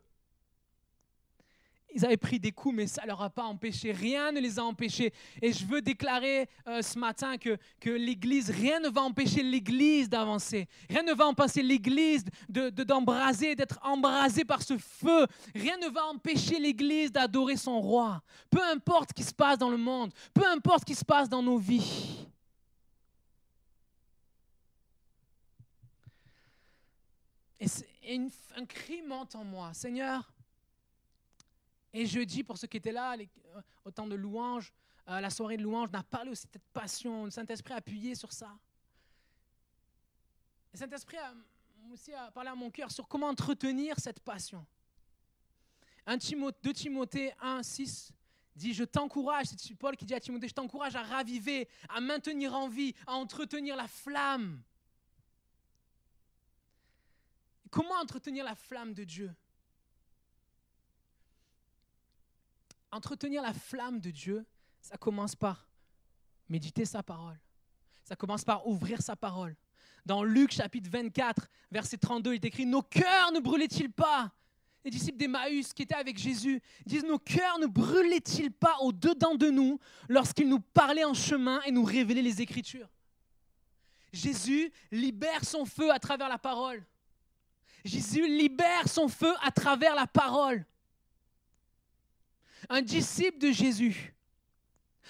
Ils 1.95 2.03
avaient 2.06 2.17
pris 2.17 2.41
des 2.41 2.51
coups, 2.51 2.75
mais 2.75 2.88
ça 2.88 3.03
ne 3.03 3.08
leur 3.08 3.22
a 3.22 3.29
pas 3.29 3.46
empêché. 3.46 3.93
Rien 3.93 4.34
ne 4.34 4.41
les 4.41 4.60
a 4.60 4.65
empêchés. 4.65 5.13
Et 5.41 5.53
je 5.53 5.65
veux 5.65 5.81
déclarer 5.81 6.50
euh, 6.67 6.81
ce 6.81 7.00
matin 7.00 7.38
que, 7.38 7.58
l'Église, 7.86 8.50
rien 8.50 8.81
ne 8.81 8.89
va 8.89 9.01
empêcher 9.01 9.41
l'Église 9.41 10.10
d'avancer. 10.10 10.67
Rien 10.89 11.03
ne 11.03 11.13
va 11.13 11.25
empêcher 11.27 11.63
l'Église 11.63 12.25
de, 12.50 12.69
d'embraser, 12.69 13.55
d'être 13.55 13.79
embrasée 13.81 14.43
par 14.43 14.62
ce 14.62 14.77
feu. 14.77 15.25
Rien 15.55 15.77
ne 15.77 15.88
va 15.88 16.08
empêcher 16.08 16.60
l'Église 16.60 17.13
d'adorer 17.13 17.55
son 17.55 17.79
roi. 17.79 18.22
Peu 18.50 18.62
importe 18.62 19.12
ce 19.12 19.13
qui 19.13 19.24
se 19.24 19.34
passe 19.34 19.58
dans 19.58 19.69
le 19.69 19.77
monde, 19.77 20.12
peu 20.34 20.46
importe 20.46 20.81
ce 20.81 20.86
qui 20.86 20.96
se 20.96 21.05
passe 21.05 21.29
dans 21.29 21.41
nos 21.41 21.58
vies. 21.58 22.27
Et 28.05 28.27
un 28.55 28.65
cri 28.65 29.01
monte 29.01 29.35
en 29.35 29.43
moi, 29.43 29.74
Seigneur. 29.74 30.31
Et 31.93 32.05
jeudi, 32.05 32.43
pour 32.43 32.57
ceux 32.57 32.67
qui 32.67 32.77
étaient 32.77 32.91
là, 32.91 33.15
les, 33.15 33.29
euh, 33.55 33.62
au 33.83 33.91
temps 33.91 34.07
de 34.07 34.15
louange, 34.15 34.74
euh, 35.07 35.19
la 35.19 35.29
soirée 35.29 35.57
de 35.57 35.63
louange, 35.63 35.89
on 35.93 35.97
a 35.97 36.03
parlé 36.03 36.31
aussi 36.31 36.45
de 36.47 36.51
cette 36.53 36.67
passion, 36.74 37.25
le 37.25 37.31
Saint-Esprit 37.31 37.74
a 37.74 37.77
appuyé 37.77 38.15
sur 38.15 38.31
ça. 38.31 38.51
Le 40.74 40.79
Saint-Esprit 40.79 41.17
a 41.17 41.33
aussi 41.93 42.13
a 42.13 42.31
parlé 42.31 42.50
à 42.50 42.55
mon 42.55 42.69
cœur 42.69 42.91
sur 42.91 43.07
comment 43.07 43.27
entretenir 43.27 44.00
cette 44.00 44.19
passion. 44.19 44.65
1 46.05 46.17
Timothée, 46.17 46.57
2 46.63 46.74
Timothée 46.74 47.33
1, 47.41 47.63
6 47.63 48.12
dit, 48.55 48.74
je 48.74 48.83
t'encourage, 48.83 49.47
c'est 49.47 49.75
Paul 49.75 49.95
qui 49.97 50.05
dit 50.05 50.13
à 50.13 50.19
Timothée, 50.19 50.47
je 50.47 50.53
t'encourage 50.53 50.95
à 50.95 51.03
raviver, 51.03 51.67
à 51.89 52.00
maintenir 52.00 52.53
en 52.55 52.67
vie, 52.67 52.93
à 53.05 53.13
entretenir 53.13 53.75
la 53.75 53.88
flamme 53.88 54.62
Comment 57.75 57.96
entretenir 57.96 58.46
la 58.46 58.55
flamme 58.55 58.94
de 58.94 59.03
Dieu? 59.03 59.36
Entretenir 62.89 63.41
la 63.41 63.53
flamme 63.53 64.00
de 64.00 64.12
Dieu, 64.12 64.46
ça 64.79 64.96
commence 64.96 65.36
par 65.36 65.67
méditer 66.48 66.86
sa 66.86 67.03
parole. 67.03 67.38
Ça 68.05 68.15
commence 68.15 68.46
par 68.46 68.65
ouvrir 68.65 69.01
sa 69.01 69.17
parole. 69.17 69.58
Dans 70.05 70.24
Luc 70.24 70.53
chapitre 70.53 70.89
24, 70.89 71.50
verset 71.70 71.98
32, 71.98 72.32
il 72.32 72.36
est 72.36 72.46
écrit, 72.46 72.65
Nos 72.65 72.82
cœurs 72.82 73.34
ne 73.34 73.41
brûlaient-ils 73.41 73.91
pas? 73.91 74.32
Les 74.86 74.91
disciples 74.91 75.17
d'Emmaüs 75.17 75.74
qui 75.74 75.82
étaient 75.82 75.96
avec 75.96 76.17
Jésus 76.17 76.62
disent, 76.86 77.03
Nos 77.03 77.20
cœurs 77.20 77.60
ne 77.60 77.67
brûlaient-ils 77.67 78.53
pas 78.53 78.77
au-dedans 78.84 79.36
de 79.36 79.50
nous 79.50 79.82
lorsqu'il 80.08 80.48
nous 80.48 80.62
parlait 80.62 81.03
en 81.03 81.13
chemin 81.13 81.62
et 81.63 81.72
nous 81.72 81.84
révélait 81.84 82.22
les 82.22 82.41
Écritures? 82.41 82.88
Jésus 84.13 84.72
libère 84.94 85.44
son 85.44 85.65
feu 85.65 85.91
à 85.91 86.00
travers 86.00 86.29
la 86.29 86.38
parole. 86.38 86.86
Jésus 87.86 88.27
libère 88.27 88.89
son 88.89 89.08
feu 89.08 89.34
à 89.44 89.51
travers 89.51 89.94
la 89.94 90.08
parole. 90.08 90.65
Un 92.68 92.82
disciple 92.82 93.38
de 93.38 93.51
Jésus 93.51 94.15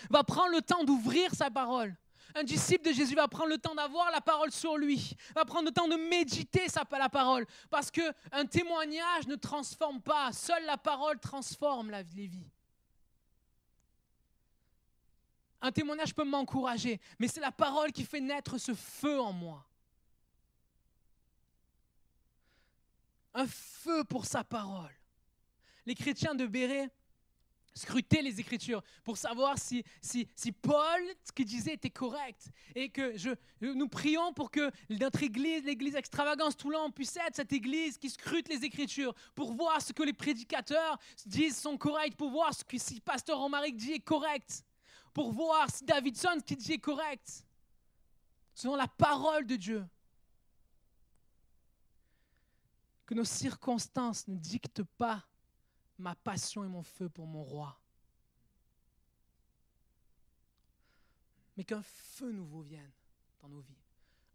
va 0.10 0.26
prendre 0.26 0.52
le 0.52 0.62
temps 0.62 0.84
d'ouvrir 0.84 1.34
sa 1.34 1.50
parole. 1.50 1.96
Un 2.36 2.44
disciple 2.44 2.90
de 2.90 2.92
Jésus 2.92 3.16
va 3.16 3.30
prendre 3.30 3.48
le 3.48 3.58
temps 3.58 3.74
d'avoir 3.74 4.12
la 4.12 4.20
parole 4.20 4.52
sur 4.52 4.78
lui, 4.78 5.16
va 5.34 5.46
prendre 5.46 5.68
le 5.68 5.72
temps 5.72 5.88
de 5.88 5.96
méditer 5.96 6.68
sa, 6.68 6.84
la 6.92 7.08
parole, 7.08 7.48
parce 7.70 7.90
qu'un 7.90 8.46
témoignage 8.46 9.26
ne 9.28 9.36
transforme 9.36 10.02
pas, 10.02 10.34
seule 10.34 10.66
la 10.66 10.76
parole 10.76 11.18
transforme 11.18 11.92
les 11.92 12.28
vies. 12.28 12.52
Un 15.62 15.72
témoignage 15.72 16.14
peut 16.14 16.26
m'encourager, 16.26 17.00
mais 17.20 17.30
c'est 17.30 17.40
la 17.40 17.54
parole 17.54 17.94
qui 17.94 18.04
fait 18.04 18.20
naître 18.20 18.58
ce 18.58 18.74
feu 18.74 19.22
en 19.22 19.32
moi. 19.32 19.66
Un 23.36 23.46
feu 23.48 24.04
pour 24.06 24.26
sa 24.26 24.44
parole. 24.44 24.94
Les 25.86 25.94
chrétiens 25.94 26.34
de 26.34 26.48
Béret 26.48 26.90
scrutaient 27.76 28.24
les 28.24 28.40
Écritures 28.40 28.82
pour 29.04 29.18
savoir 29.18 29.60
si, 29.60 29.84
si, 30.02 30.28
si 30.34 30.52
Paul, 30.52 31.02
ce 31.24 31.32
qu'il 31.32 31.46
disait, 31.46 31.74
était 31.74 31.92
correct. 31.92 32.48
Et 32.74 32.90
que 32.90 33.16
je, 33.16 33.30
nous 33.62 33.88
prions 33.88 34.34
pour 34.34 34.50
que 34.50 34.72
notre 34.90 35.22
Église, 35.22 35.64
l'Église 35.64 35.96
extravagance 35.96 36.58
Toulon, 36.58 36.90
puisse 36.90 37.16
être 37.18 37.36
cette 37.36 37.54
Église 37.54 38.00
qui 38.00 38.10
scrute 38.10 38.48
les 38.48 38.66
Écritures 38.66 39.14
pour 39.36 39.52
voir 39.54 39.80
ce 39.82 39.94
que 39.94 40.02
les 40.02 40.14
prédicateurs 40.14 40.98
disent 41.28 41.58
sont 41.58 41.78
corrects, 41.78 42.16
pour 42.16 42.32
voir 42.32 42.54
ce 42.56 42.64
que 42.64 42.80
si 42.80 43.00
Pasteur 43.02 43.38
Romaric 43.38 43.76
dit 43.76 43.92
est 43.92 44.00
correct 44.00 44.64
pour 45.16 45.32
voir 45.32 45.72
si 45.72 45.86
Davidson, 45.86 46.38
dit 46.46 46.74
est 46.74 46.78
correct, 46.78 47.46
selon 48.54 48.76
la 48.76 48.88
parole 48.88 49.48
de 49.48 49.56
Dieu. 49.56 49.84
Que 53.06 53.14
nos 53.14 53.24
circonstances 53.24 54.28
ne 54.28 54.36
dictent 54.36 54.84
pas 54.84 55.26
ma 55.98 56.16
passion 56.16 56.64
et 56.64 56.68
mon 56.68 56.84
feu 56.84 57.10
pour 57.10 57.28
mon 57.28 57.44
roi. 57.44 57.80
Mais 61.56 61.64
qu'un 61.64 61.84
feu 61.84 62.32
nouveau 62.32 62.62
vienne 62.62 62.92
dans 63.42 63.50
nos 63.50 63.62
vies. 63.62 63.84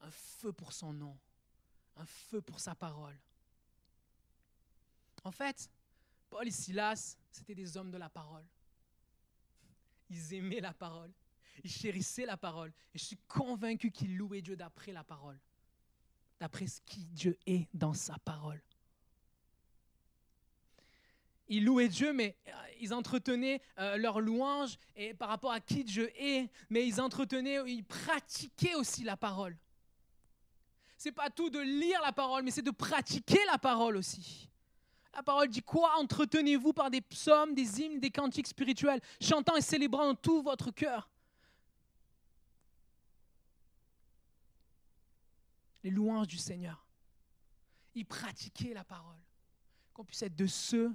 Un 0.01 0.11
feu 0.11 0.53
pour 0.53 0.73
son 0.73 0.93
nom. 0.93 1.19
Un 1.97 2.07
feu 2.07 2.41
pour 2.41 2.61
sa 2.61 2.75
parole. 2.75 3.19
En 5.25 5.33
fait, 5.33 5.69
Paul 6.31 6.49
et 6.49 6.51
Silas, 6.51 7.17
c'était 7.31 7.55
des 7.55 7.77
hommes 7.77 7.91
de 7.91 7.99
la 7.99 8.09
parole. 8.09 8.47
Ils 10.09 10.35
aimaient 10.35 10.61
la 10.61 10.73
parole. 10.73 11.13
Ils 11.63 11.71
chérissaient 11.71 12.27
la 12.27 12.37
parole. 12.37 12.73
Et 12.95 12.99
je 12.99 13.05
suis 13.05 13.19
convaincu 13.29 13.91
qu'ils 13.91 14.17
louaient 14.17 14.41
Dieu 14.41 14.57
d'après 14.57 14.93
la 14.93 15.05
parole. 15.05 15.39
D'après 16.41 16.67
ce 16.67 16.81
qui 16.87 17.05
Dieu 17.05 17.39
est 17.47 17.69
dans 17.75 17.93
sa 17.93 18.19
parole. 18.25 18.61
Ils 21.49 21.65
louaient 21.65 21.89
Dieu, 21.89 22.13
mais 22.13 22.37
euh, 22.49 22.53
ils 22.81 22.95
entretenaient 22.95 23.61
euh, 23.79 23.97
leur 23.97 24.21
louange 24.21 24.79
et 24.97 25.15
par 25.15 25.29
rapport 25.29 25.53
à 25.53 25.61
qui 25.61 25.85
Dieu 25.85 26.11
est, 26.17 26.49
mais 26.71 26.87
ils 26.87 27.01
entretenaient, 27.01 27.59
ils 27.67 27.85
pratiquaient 27.85 28.75
aussi 28.75 29.03
la 29.05 29.17
parole. 29.17 29.57
C'est 30.97 31.13
pas 31.13 31.29
tout 31.29 31.51
de 31.51 31.59
lire 31.59 32.01
la 32.03 32.13
parole, 32.13 32.43
mais 32.43 32.51
c'est 32.51 32.63
de 32.63 32.71
pratiquer 32.71 33.41
la 33.51 33.59
parole 33.59 33.97
aussi. 33.97 34.49
La 35.15 35.23
parole 35.23 35.49
dit 35.49 35.63
quoi? 35.63 35.99
Entretenez-vous 35.99 36.73
par 36.73 36.91
des 36.91 37.01
psaumes, 37.01 37.55
des 37.55 37.81
hymnes, 37.81 38.01
des 38.01 38.11
cantiques 38.11 38.47
spirituels, 38.47 39.01
chantant 39.21 39.57
et 39.57 39.61
célébrant 39.61 40.15
tout 40.15 40.43
votre 40.43 40.71
cœur. 40.71 41.11
Les 45.83 45.91
louanges 45.91 46.29
du 46.29 46.39
Seigneur. 46.39 46.87
Y 47.95 48.05
pratiquer 48.05 48.75
la 48.75 48.85
parole. 48.85 49.19
Qu'on 49.93 50.05
puisse 50.05 50.23
être 50.23 50.37
de 50.37 50.47
ceux 50.47 50.95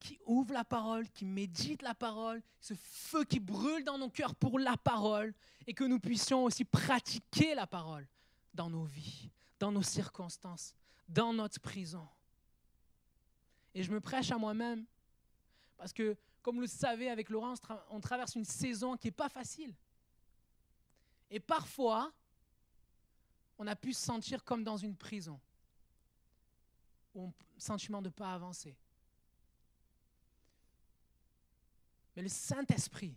qui 0.00 0.18
ouvrent 0.26 0.54
la 0.54 0.64
parole, 0.64 1.08
qui 1.10 1.24
méditent 1.24 1.82
la 1.82 1.94
parole, 1.94 2.42
ce 2.60 2.74
feu 2.74 3.24
qui 3.24 3.38
brûle 3.38 3.84
dans 3.84 3.98
nos 3.98 4.10
cœurs 4.10 4.34
pour 4.34 4.58
la 4.58 4.76
parole, 4.76 5.32
et 5.66 5.74
que 5.74 5.84
nous 5.84 6.00
puissions 6.00 6.44
aussi 6.44 6.64
pratiquer 6.64 7.54
la 7.54 7.68
parole 7.68 8.08
dans 8.52 8.68
nos 8.68 8.84
vies, 8.84 9.30
dans 9.60 9.70
nos 9.70 9.82
circonstances, 9.82 10.74
dans 11.08 11.32
notre 11.32 11.60
prison. 11.60 12.08
Et 13.74 13.82
je 13.82 13.92
me 13.92 14.00
prêche 14.00 14.30
à 14.32 14.38
moi-même. 14.38 14.84
Parce 15.76 15.92
que, 15.92 16.16
comme 16.42 16.56
vous 16.56 16.62
le 16.62 16.66
savez, 16.66 17.08
avec 17.08 17.30
Laurence, 17.30 17.60
on 17.90 18.00
traverse 18.00 18.34
une 18.34 18.44
saison 18.44 18.96
qui 18.96 19.06
n'est 19.06 19.12
pas 19.12 19.28
facile. 19.28 19.74
Et 21.30 21.40
parfois, 21.40 22.12
on 23.62 23.66
a 23.68 23.76
pu 23.76 23.92
se 23.92 24.04
sentir 24.04 24.42
comme 24.42 24.64
dans 24.64 24.76
une 24.76 24.96
prison. 24.96 25.38
Ou 27.14 27.26
un 27.26 27.32
sentiment 27.56 28.02
de 28.02 28.08
ne 28.08 28.12
pas 28.12 28.34
avancer. 28.34 28.76
Mais 32.16 32.22
le 32.22 32.28
Saint-Esprit, 32.28 33.14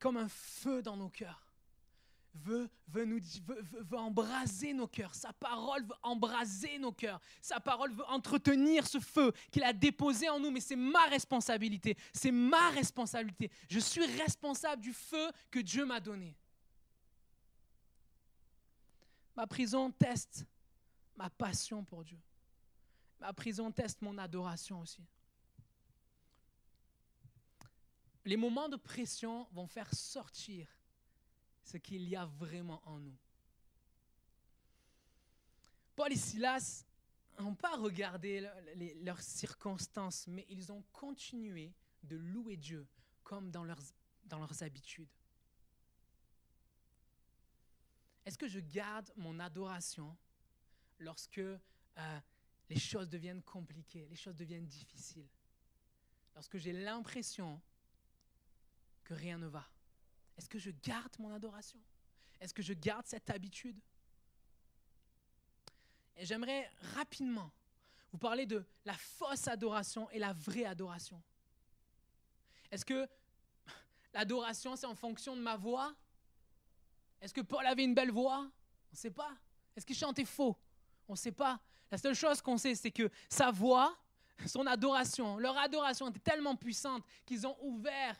comme 0.00 0.16
un 0.16 0.28
feu 0.28 0.82
dans 0.82 0.96
nos 0.96 1.10
cœurs, 1.10 1.46
veut, 2.34 2.68
nous, 2.92 3.20
veut, 3.46 3.96
embraser 3.96 4.72
nos 4.72 4.88
cœurs. 4.88 5.14
Sa 5.14 5.32
parole 5.32 5.84
veut 5.84 5.94
embraser 6.02 6.80
nos 6.80 6.92
cœurs. 6.92 7.20
Sa 7.40 7.60
parole 7.60 7.92
veut 7.92 8.04
entretenir 8.08 8.84
ce 8.84 8.98
feu 8.98 9.32
qu'il 9.52 9.62
a 9.62 9.72
déposé 9.72 10.28
en 10.28 10.40
nous. 10.40 10.50
Mais 10.50 10.60
c'est 10.60 10.74
ma 10.74 11.06
responsabilité. 11.06 11.96
C'est 12.12 12.32
ma 12.32 12.70
responsabilité. 12.70 13.48
Je 13.70 13.78
suis 13.78 14.06
responsable 14.06 14.82
du 14.82 14.92
feu 14.92 15.30
que 15.52 15.60
Dieu 15.60 15.86
m'a 15.86 16.00
donné. 16.00 16.36
Ma 19.36 19.46
prison 19.46 19.90
teste 19.92 20.46
ma 21.16 21.30
passion 21.30 21.84
pour 21.84 22.04
Dieu. 22.04 22.20
Ma 23.20 23.32
prison 23.32 23.70
teste 23.70 24.02
mon 24.02 24.16
adoration 24.18 24.80
aussi. 24.80 25.04
Les 28.24 28.36
moments 28.36 28.68
de 28.68 28.76
pression 28.76 29.46
vont 29.52 29.66
faire 29.66 29.92
sortir 29.94 30.66
ce 31.62 31.76
qu'il 31.76 32.08
y 32.08 32.16
a 32.16 32.26
vraiment 32.26 32.82
en 32.84 32.98
nous. 32.98 33.16
Paul 35.94 36.12
et 36.12 36.16
Silas 36.16 36.84
n'ont 37.38 37.54
pas 37.54 37.76
regardé 37.76 38.48
leurs 39.02 39.20
circonstances, 39.20 40.26
mais 40.26 40.44
ils 40.48 40.72
ont 40.72 40.82
continué 40.92 41.72
de 42.02 42.16
louer 42.16 42.56
Dieu 42.56 42.86
comme 43.22 43.50
dans 43.50 43.64
leurs, 43.64 44.62
habitudes. 44.62 45.08
Est-ce 48.26 48.36
que 48.36 48.48
je 48.48 48.58
garde 48.58 49.10
mon 49.16 49.38
adoration 49.38 50.16
lorsque 50.98 51.38
euh, 51.38 52.20
les 52.68 52.78
choses 52.78 53.08
deviennent 53.08 53.42
compliquées, 53.42 54.06
les 54.08 54.16
choses 54.16 54.34
deviennent 54.34 54.66
difficiles? 54.66 55.28
Lorsque 56.34 56.58
j'ai 56.58 56.72
l'impression 56.72 57.62
que 59.04 59.14
rien 59.14 59.38
ne 59.38 59.46
va? 59.46 59.64
Est-ce 60.36 60.48
que 60.48 60.58
je 60.58 60.72
garde 60.82 61.16
mon 61.20 61.32
adoration? 61.32 61.80
Est-ce 62.40 62.52
que 62.52 62.62
je 62.62 62.72
garde 62.72 63.06
cette 63.06 63.30
habitude? 63.30 63.80
Et 66.16 66.26
j'aimerais 66.26 66.68
rapidement 66.94 67.52
vous 68.10 68.18
parler 68.18 68.44
de 68.44 68.66
la 68.84 68.94
fausse 68.94 69.46
adoration 69.46 70.10
et 70.10 70.18
la 70.18 70.32
vraie 70.32 70.64
adoration. 70.64 71.22
Est-ce 72.72 72.84
que 72.84 73.08
l'adoration, 74.12 74.74
c'est 74.74 74.86
en 74.86 74.94
fonction 74.96 75.36
de 75.36 75.42
ma 75.42 75.56
voix? 75.56 75.94
Est-ce 77.20 77.34
que 77.34 77.40
Paul 77.40 77.66
avait 77.66 77.84
une 77.84 77.94
belle 77.94 78.10
voix? 78.10 78.38
On 78.38 78.92
ne 78.92 78.96
sait 78.96 79.10
pas. 79.10 79.32
Est-ce 79.76 79.84
qu'il 79.84 79.96
chantait 79.96 80.24
faux? 80.24 80.56
On 81.08 81.12
ne 81.12 81.18
sait 81.18 81.32
pas. 81.32 81.60
La 81.90 81.98
seule 81.98 82.14
chose 82.14 82.40
qu'on 82.40 82.58
sait, 82.58 82.74
c'est 82.74 82.90
que 82.90 83.10
sa 83.28 83.50
voix, 83.50 83.96
son 84.46 84.66
adoration, 84.66 85.38
leur 85.38 85.56
adoration 85.58 86.08
était 86.08 86.20
tellement 86.20 86.56
puissante 86.56 87.04
qu'ils 87.24 87.46
ont 87.46 87.56
ouvert 87.62 88.16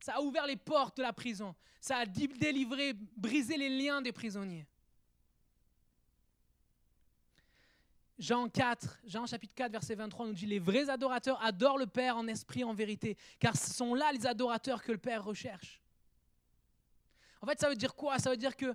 ça 0.00 0.14
a 0.16 0.20
ouvert 0.20 0.46
les 0.46 0.56
portes 0.56 0.96
de 0.96 1.02
la 1.02 1.12
prison. 1.12 1.54
Ça 1.80 1.98
a 1.98 2.06
délivré, 2.06 2.94
brisé 3.16 3.56
les 3.56 3.68
liens 3.68 4.00
des 4.00 4.12
prisonniers. 4.12 4.66
Jean 8.18 8.48
4, 8.48 8.98
Jean 9.06 9.26
chapitre 9.26 9.54
4, 9.54 9.70
verset 9.70 9.94
23 9.94 10.26
nous 10.26 10.32
dit 10.32 10.46
Les 10.46 10.58
vrais 10.58 10.90
adorateurs 10.90 11.40
adorent 11.42 11.78
le 11.78 11.86
Père 11.86 12.16
en 12.16 12.26
esprit, 12.26 12.64
en 12.64 12.74
vérité, 12.74 13.16
car 13.38 13.56
ce 13.56 13.72
sont 13.72 13.94
là 13.94 14.10
les 14.12 14.26
adorateurs 14.26 14.82
que 14.82 14.90
le 14.90 14.98
Père 14.98 15.24
recherche. 15.24 15.80
En 17.40 17.46
fait, 17.46 17.60
ça 17.60 17.68
veut 17.68 17.76
dire 17.76 17.94
quoi? 17.94 18.18
Ça 18.18 18.30
veut 18.30 18.36
dire 18.36 18.56
que 18.56 18.74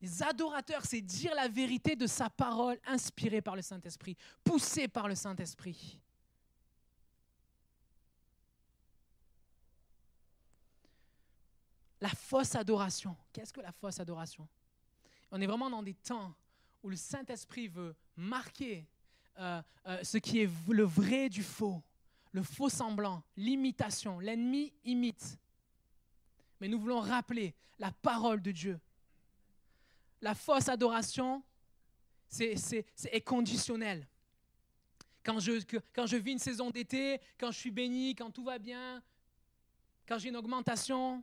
les 0.00 0.22
adorateurs, 0.22 0.84
c'est 0.84 1.00
dire 1.00 1.34
la 1.34 1.48
vérité 1.48 1.96
de 1.96 2.06
sa 2.06 2.30
parole 2.30 2.78
inspirée 2.86 3.42
par 3.42 3.56
le 3.56 3.62
Saint-Esprit, 3.62 4.16
poussée 4.44 4.86
par 4.86 5.08
le 5.08 5.16
Saint-Esprit. 5.16 5.98
La 12.00 12.10
fausse 12.10 12.54
adoration. 12.54 13.16
Qu'est-ce 13.32 13.52
que 13.52 13.60
la 13.60 13.72
fausse 13.72 13.98
adoration? 13.98 14.46
On 15.32 15.40
est 15.40 15.46
vraiment 15.46 15.68
dans 15.68 15.82
des 15.82 15.94
temps 15.94 16.32
où 16.84 16.90
le 16.90 16.96
Saint-Esprit 16.96 17.66
veut 17.66 17.96
marquer 18.16 18.86
euh, 19.38 19.60
euh, 19.86 20.04
ce 20.04 20.18
qui 20.18 20.40
est 20.40 20.50
le 20.68 20.84
vrai 20.84 21.28
du 21.28 21.42
faux, 21.42 21.82
le 22.30 22.44
faux 22.44 22.68
semblant, 22.68 23.24
l'imitation. 23.36 24.20
L'ennemi 24.20 24.72
imite. 24.84 25.38
Mais 26.60 26.68
nous 26.68 26.80
voulons 26.80 27.00
rappeler 27.00 27.54
la 27.78 27.92
parole 27.92 28.42
de 28.42 28.50
Dieu. 28.50 28.80
La 30.20 30.34
fausse 30.34 30.68
adoration, 30.68 31.42
c'est, 32.28 32.56
c'est, 32.56 32.84
c'est 32.94 33.20
conditionnel. 33.20 34.06
Quand 35.22 35.38
je, 35.38 35.62
quand 35.94 36.06
je 36.06 36.16
vis 36.16 36.32
une 36.32 36.38
saison 36.38 36.70
d'été, 36.70 37.20
quand 37.38 37.50
je 37.50 37.58
suis 37.58 37.70
béni, 37.70 38.14
quand 38.14 38.30
tout 38.30 38.44
va 38.44 38.58
bien, 38.58 39.02
quand 40.06 40.18
j'ai 40.18 40.30
une 40.30 40.36
augmentation, 40.36 41.22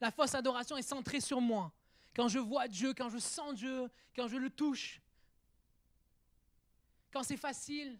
la 0.00 0.10
fausse 0.10 0.34
adoration 0.34 0.76
est 0.76 0.82
centrée 0.82 1.20
sur 1.20 1.40
moi. 1.40 1.72
Quand 2.14 2.28
je 2.28 2.38
vois 2.38 2.68
Dieu, 2.68 2.92
quand 2.94 3.08
je 3.08 3.18
sens 3.18 3.54
Dieu, 3.54 3.88
quand 4.14 4.28
je 4.28 4.36
le 4.36 4.50
touche, 4.50 5.00
quand 7.12 7.22
c'est 7.22 7.36
facile, 7.36 7.98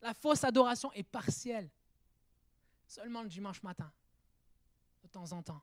la 0.00 0.14
fausse 0.14 0.44
adoration 0.44 0.92
est 0.92 1.02
partielle. 1.02 1.68
Seulement 2.86 3.22
le 3.22 3.28
dimanche 3.28 3.62
matin, 3.62 3.90
de 5.02 5.08
temps 5.08 5.32
en 5.32 5.42
temps. 5.42 5.62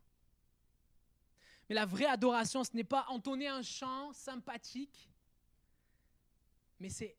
Mais 1.67 1.75
la 1.75 1.85
vraie 1.85 2.05
adoration, 2.05 2.63
ce 2.63 2.71
n'est 2.73 2.83
pas 2.83 3.05
entonner 3.09 3.47
un 3.47 3.61
chant 3.61 4.11
sympathique, 4.13 5.09
mais 6.79 6.89
c'est 6.89 7.15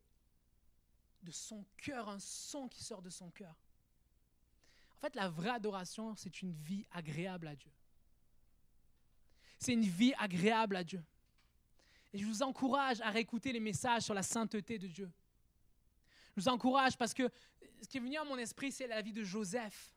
de 1.22 1.30
son 1.30 1.64
cœur, 1.76 2.08
un 2.08 2.18
son 2.18 2.68
qui 2.68 2.82
sort 2.82 3.02
de 3.02 3.10
son 3.10 3.30
cœur. 3.30 3.54
En 4.96 5.00
fait, 5.00 5.14
la 5.14 5.28
vraie 5.28 5.50
adoration, 5.50 6.14
c'est 6.16 6.42
une 6.42 6.52
vie 6.52 6.86
agréable 6.92 7.46
à 7.46 7.54
Dieu. 7.54 7.70
C'est 9.58 9.72
une 9.72 9.84
vie 9.84 10.14
agréable 10.18 10.76
à 10.76 10.84
Dieu. 10.84 11.02
Et 12.12 12.18
je 12.18 12.26
vous 12.26 12.42
encourage 12.42 13.00
à 13.00 13.10
réécouter 13.10 13.52
les 13.52 13.60
messages 13.60 14.02
sur 14.02 14.14
la 14.14 14.22
sainteté 14.22 14.78
de 14.78 14.88
Dieu. 14.88 15.10
Je 16.36 16.42
vous 16.42 16.48
encourage 16.48 16.96
parce 16.96 17.14
que 17.14 17.30
ce 17.82 17.88
qui 17.88 17.98
est 17.98 18.00
venu 18.00 18.16
à 18.16 18.24
mon 18.24 18.36
esprit, 18.36 18.72
c'est 18.72 18.86
la 18.86 19.00
vie 19.00 19.12
de 19.12 19.22
Joseph. 19.22 19.94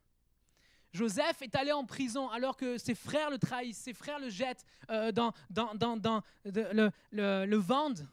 Joseph 0.93 1.41
est 1.41 1.55
allé 1.55 1.71
en 1.71 1.85
prison 1.85 2.29
alors 2.29 2.55
que 2.55 2.77
ses 2.77 2.93
frères 2.93 3.31
le 3.31 3.39
trahissent, 3.39 3.79
ses 3.79 3.93
frères 3.93 4.19
le 4.19 4.29
jettent 4.29 4.63
euh, 4.91 5.11
dans, 5.11 5.33
le, 6.45 6.91
le, 7.11 7.57
vendent 7.57 8.07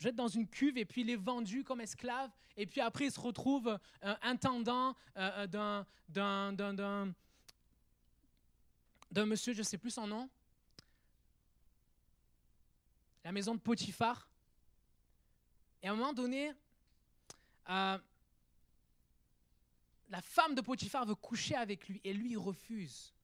jette 0.00 0.16
dans 0.16 0.28
une 0.28 0.48
cuve 0.48 0.78
et 0.78 0.86
puis 0.86 1.02
il 1.02 1.10
est 1.10 1.16
vendu 1.16 1.62
comme 1.62 1.82
esclave. 1.82 2.30
Et 2.56 2.66
puis 2.66 2.80
après, 2.80 3.06
il 3.06 3.12
se 3.12 3.20
retrouve 3.20 3.78
euh, 4.04 4.14
intendant 4.22 4.96
euh, 5.16 5.46
d'un, 5.46 5.84
monsieur, 9.26 9.52
je 9.52 9.58
ne 9.58 9.64
sais 9.64 9.78
plus 9.78 9.90
son 9.90 10.06
nom, 10.06 10.28
la 13.24 13.32
maison 13.32 13.54
de 13.54 13.60
Potiphar. 13.60 14.28
Et 15.82 15.88
à 15.88 15.92
un 15.92 15.94
moment 15.94 16.12
donné, 16.14 16.52
la 20.10 20.20
femme 20.20 20.54
de 20.54 20.60
Potiphar 20.60 21.06
veut 21.06 21.14
coucher 21.14 21.54
avec 21.54 21.88
lui 21.88 22.00
et 22.02 22.12
lui 22.12 22.36
refuse. 22.36 23.14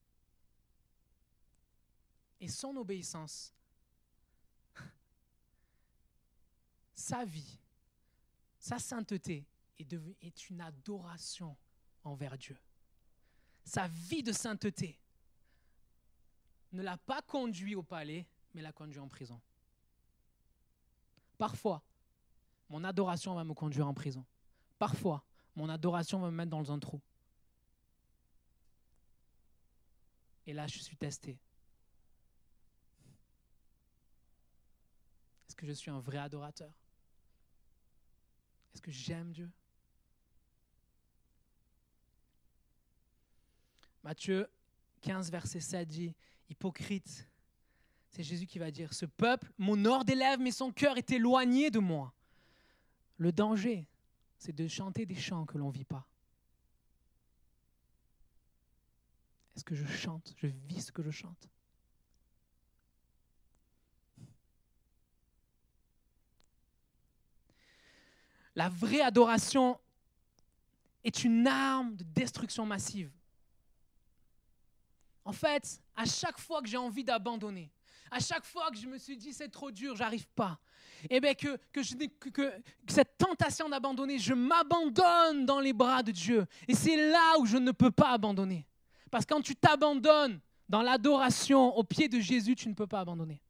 Et 2.41 2.49
son 2.49 2.77
obéissance, 2.77 3.53
sa 6.95 7.25
vie, 7.25 7.59
sa 8.59 8.79
sainteté 8.79 9.45
est 9.79 10.51
une 10.51 10.61
adoration 10.61 11.57
envers 12.05 12.39
Dieu. 12.39 12.57
Sa 13.65 13.89
vie 13.89 14.23
de 14.23 14.33
sainteté 14.33 14.99
ne 16.73 16.83
l'a 16.83 16.97
pas 16.97 17.21
conduit 17.23 17.75
au 17.75 17.83
palais, 17.83 18.29
mais 18.55 18.63
l'a 18.63 18.73
conduit 18.73 19.01
en 19.01 19.09
prison. 19.09 19.41
Parfois, 21.37 21.83
mon 22.69 22.85
adoration 22.85 23.35
va 23.35 23.45
me 23.45 23.55
conduire 23.55 23.89
en 23.89 23.95
prison. 23.95 24.25
Parfois, 24.79 25.25
mon 25.57 25.69
adoration 25.71 26.21
va 26.21 26.31
me 26.31 26.37
mettre 26.37 26.51
dans 26.51 26.71
un 26.71 26.79
trou. 26.79 27.01
Et 30.47 30.53
là, 30.53 30.67
je 30.67 30.79
suis 30.79 30.97
testé. 30.97 31.39
Est-ce 35.49 35.57
que 35.57 35.67
je 35.67 35.73
suis 35.73 35.91
un 35.91 35.99
vrai 35.99 36.19
adorateur? 36.19 36.71
Est-ce 38.73 38.83
que 38.83 38.93
j'aime 38.93 39.33
Dieu? 39.33 39.51
Matthieu 44.05 44.49
15, 45.01 45.31
verset 45.31 45.61
7 45.61 45.89
dit, 45.89 46.15
Hypocrite, 46.49 47.27
c'est 48.11 48.23
Jésus 48.23 48.47
qui 48.47 48.59
va 48.59 48.71
dire, 48.71 48.93
ce 48.93 49.07
peuple 49.07 49.51
mon 49.59 50.05
des 50.05 50.15
lèvres, 50.15 50.43
mais 50.43 50.53
son 50.53 50.71
cœur 50.71 50.97
est 50.97 51.11
éloigné 51.11 51.71
de 51.71 51.79
moi. 51.79 52.13
Le 53.17 53.33
danger, 53.33 53.87
c'est 54.39 54.55
de 54.55 54.67
chanter 54.69 55.07
des 55.07 55.15
chants 55.15 55.47
que 55.47 55.59
l'on 55.59 55.69
ne 55.69 55.73
vit 55.73 55.85
pas. 55.85 56.07
Est-ce 59.55 59.65
que 59.65 59.75
je 59.75 59.87
chante? 59.87 60.35
Je 60.37 60.47
vis 60.47 60.87
ce 60.87 60.93
que 60.93 61.03
je 61.03 61.11
chante? 61.11 61.49
La 68.55 68.69
vraie 68.69 69.03
adoration 69.03 69.79
est 71.05 71.25
une 71.25 71.47
arme 71.47 71.95
de 71.95 72.05
destruction 72.05 72.67
massive. 72.67 73.11
En 75.25 75.33
fait, 75.33 75.83
à 75.95 76.05
chaque 76.05 76.39
fois 76.39 76.63
que 76.63 76.69
j'ai 76.69 76.77
envie 76.77 77.05
d'abandonner, 77.05 77.71
à 78.11 78.21
chaque 78.21 78.45
fois 78.45 78.71
que 78.71 78.77
je 78.77 78.87
me 78.87 78.99
suis 78.99 79.17
dit 79.17 79.33
c'est 79.33 79.49
trop 79.49 79.71
dur, 79.71 79.97
j'arrive 79.97 80.29
pas, 80.29 80.59
et 81.05 81.17
eh 81.17 81.21
bien 81.21 81.35
que, 81.35 81.59
je, 81.77 81.95
que 82.31 82.53
cette 82.89 83.19
tentation 83.19 83.69
d'abandonner, 83.69 84.19
je 84.19 84.35
m'abandonne 84.35 85.45
dans 85.45 85.61
les 85.61 85.73
bras 85.73 86.03
de 86.03 86.11
Dieu. 86.11 86.47
Et 86.67 86.75
c'est 86.75 86.97
là 87.11 87.39
où 87.39 87.47
je 87.47 87.59
ne 87.59 87.71
peux 87.71 87.91
pas 87.91 88.11
abandonner. 88.11 88.67
Parce 89.11 89.25
que 89.25 89.35
quand 89.35 89.43
tu 89.43 89.55
t'abandonnes 89.55 90.41
dans 90.69 90.83
l'adoration 90.83 91.77
au 91.77 91.85
pied 91.85 92.09
de 92.09 92.19
Jésus, 92.19 92.57
tu 92.57 92.69
ne 92.69 92.75
peux 92.75 92.87
pas 92.87 93.01
abandonner. 93.01 93.41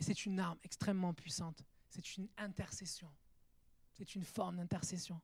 Et 0.00 0.02
c'est 0.02 0.26
une 0.26 0.40
arme 0.40 0.58
extrêmement 0.64 1.14
puissante. 1.14 1.62
C'est 1.88 2.16
une 2.16 2.28
intercession. 2.36 3.08
C'est 3.92 4.16
une 4.16 4.24
forme 4.24 4.56
d'intercession. 4.56 5.20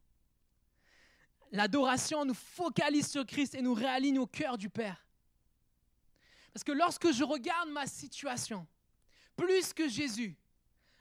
L'adoration 1.50 2.24
nous 2.24 2.34
focalise 2.34 3.08
sur 3.08 3.26
Christ 3.26 3.56
et 3.56 3.62
nous 3.62 3.74
réaligne 3.74 4.20
au 4.20 4.26
cœur 4.26 4.56
du 4.56 4.70
Père. 4.70 5.04
Parce 6.52 6.64
que 6.64 6.72
lorsque 6.72 7.12
je 7.12 7.24
regarde 7.24 7.68
ma 7.70 7.86
situation, 7.86 8.66
plus 9.36 9.72
que 9.72 9.88
Jésus, 9.88 10.36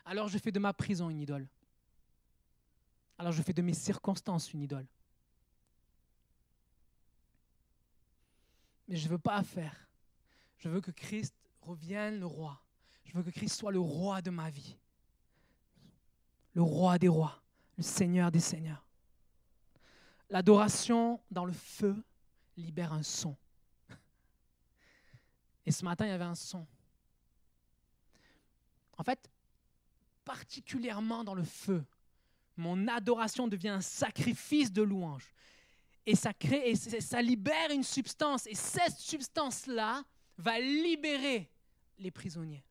alors 0.06 0.28
je 0.28 0.38
fais 0.38 0.52
de 0.52 0.60
ma 0.60 0.74
prison 0.74 1.10
une 1.10 1.20
idole. 1.20 1.48
Alors 3.18 3.32
je 3.32 3.42
fais 3.42 3.54
de 3.54 3.62
mes 3.62 3.74
circonstances 3.74 4.54
une 4.54 4.62
idole. 4.62 4.88
Mais 8.88 8.96
je 8.96 9.06
ne 9.06 9.12
veux 9.12 9.20
pas 9.20 9.44
faire. 9.44 9.88
Je 10.58 10.70
veux 10.70 10.82
que 10.82 10.92
Christ 10.92 11.36
revienne 11.62 12.20
le 12.20 12.26
roi. 12.26 12.62
Je 13.06 13.14
veux 13.14 13.24
que 13.24 13.30
Christ 13.30 13.56
soit 13.56 13.72
le 13.72 13.80
roi 13.80 14.22
de 14.22 14.30
ma 14.30 14.50
vie. 14.50 14.78
Le 16.54 16.62
roi 16.62 16.98
des 16.98 17.08
rois, 17.08 17.42
le 17.78 17.84
Seigneur 17.84 18.32
des 18.32 18.40
seigneurs. 18.40 18.86
L'adoration 20.30 21.20
dans 21.32 21.46
le 21.46 21.54
feu 21.54 21.96
libère 22.58 22.94
un 22.94 23.04
son. 23.04 23.36
Et 25.70 25.72
ce 25.72 25.86
matin, 25.86 26.08
il 26.08 26.10
y 26.10 26.14
avait 26.14 26.24
un 26.24 26.34
son. 26.34 26.66
En 28.98 29.04
fait, 29.04 29.30
particulièrement 30.26 31.24
dans 31.24 31.36
le 31.36 31.44
feu, 31.44 31.86
mon 32.58 32.88
adoration 32.88 33.48
devient 33.48 33.70
un 33.70 33.82
sacrifice 33.82 34.74
de 34.74 34.82
louange. 34.82 35.32
Et 36.08 36.16
ça 36.16 36.34
crée, 36.34 36.72
et 36.72 36.76
ça 36.76 37.22
libère 37.22 37.70
une 37.70 37.84
substance. 37.84 38.48
Et 38.48 38.56
cette 38.56 38.98
substance-là 38.98 40.04
va 40.40 40.60
libérer 40.60 41.52
les 42.00 42.10
prisonniers. 42.10 42.66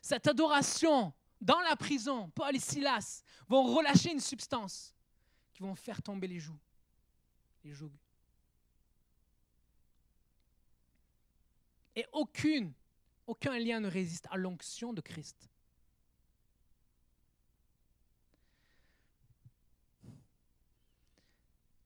Cette 0.00 0.26
adoration 0.26 1.12
dans 1.38 1.60
la 1.60 1.76
prison, 1.76 2.30
Paul 2.30 2.56
et 2.56 2.60
Silas 2.60 3.22
vont 3.46 3.74
relâcher 3.74 4.10
une 4.10 4.20
substance 4.20 4.94
qui 5.52 5.60
vont 5.60 5.74
faire 5.74 6.00
tomber 6.00 6.28
les 6.28 6.40
joues, 6.40 6.58
les 7.62 7.74
jougs. 7.74 7.98
Et 11.96 12.06
aucun 12.12 13.58
lien 13.58 13.80
ne 13.80 13.88
résiste 13.88 14.26
à 14.30 14.36
l'onction 14.36 14.92
de 14.92 15.00
Christ. 15.00 15.50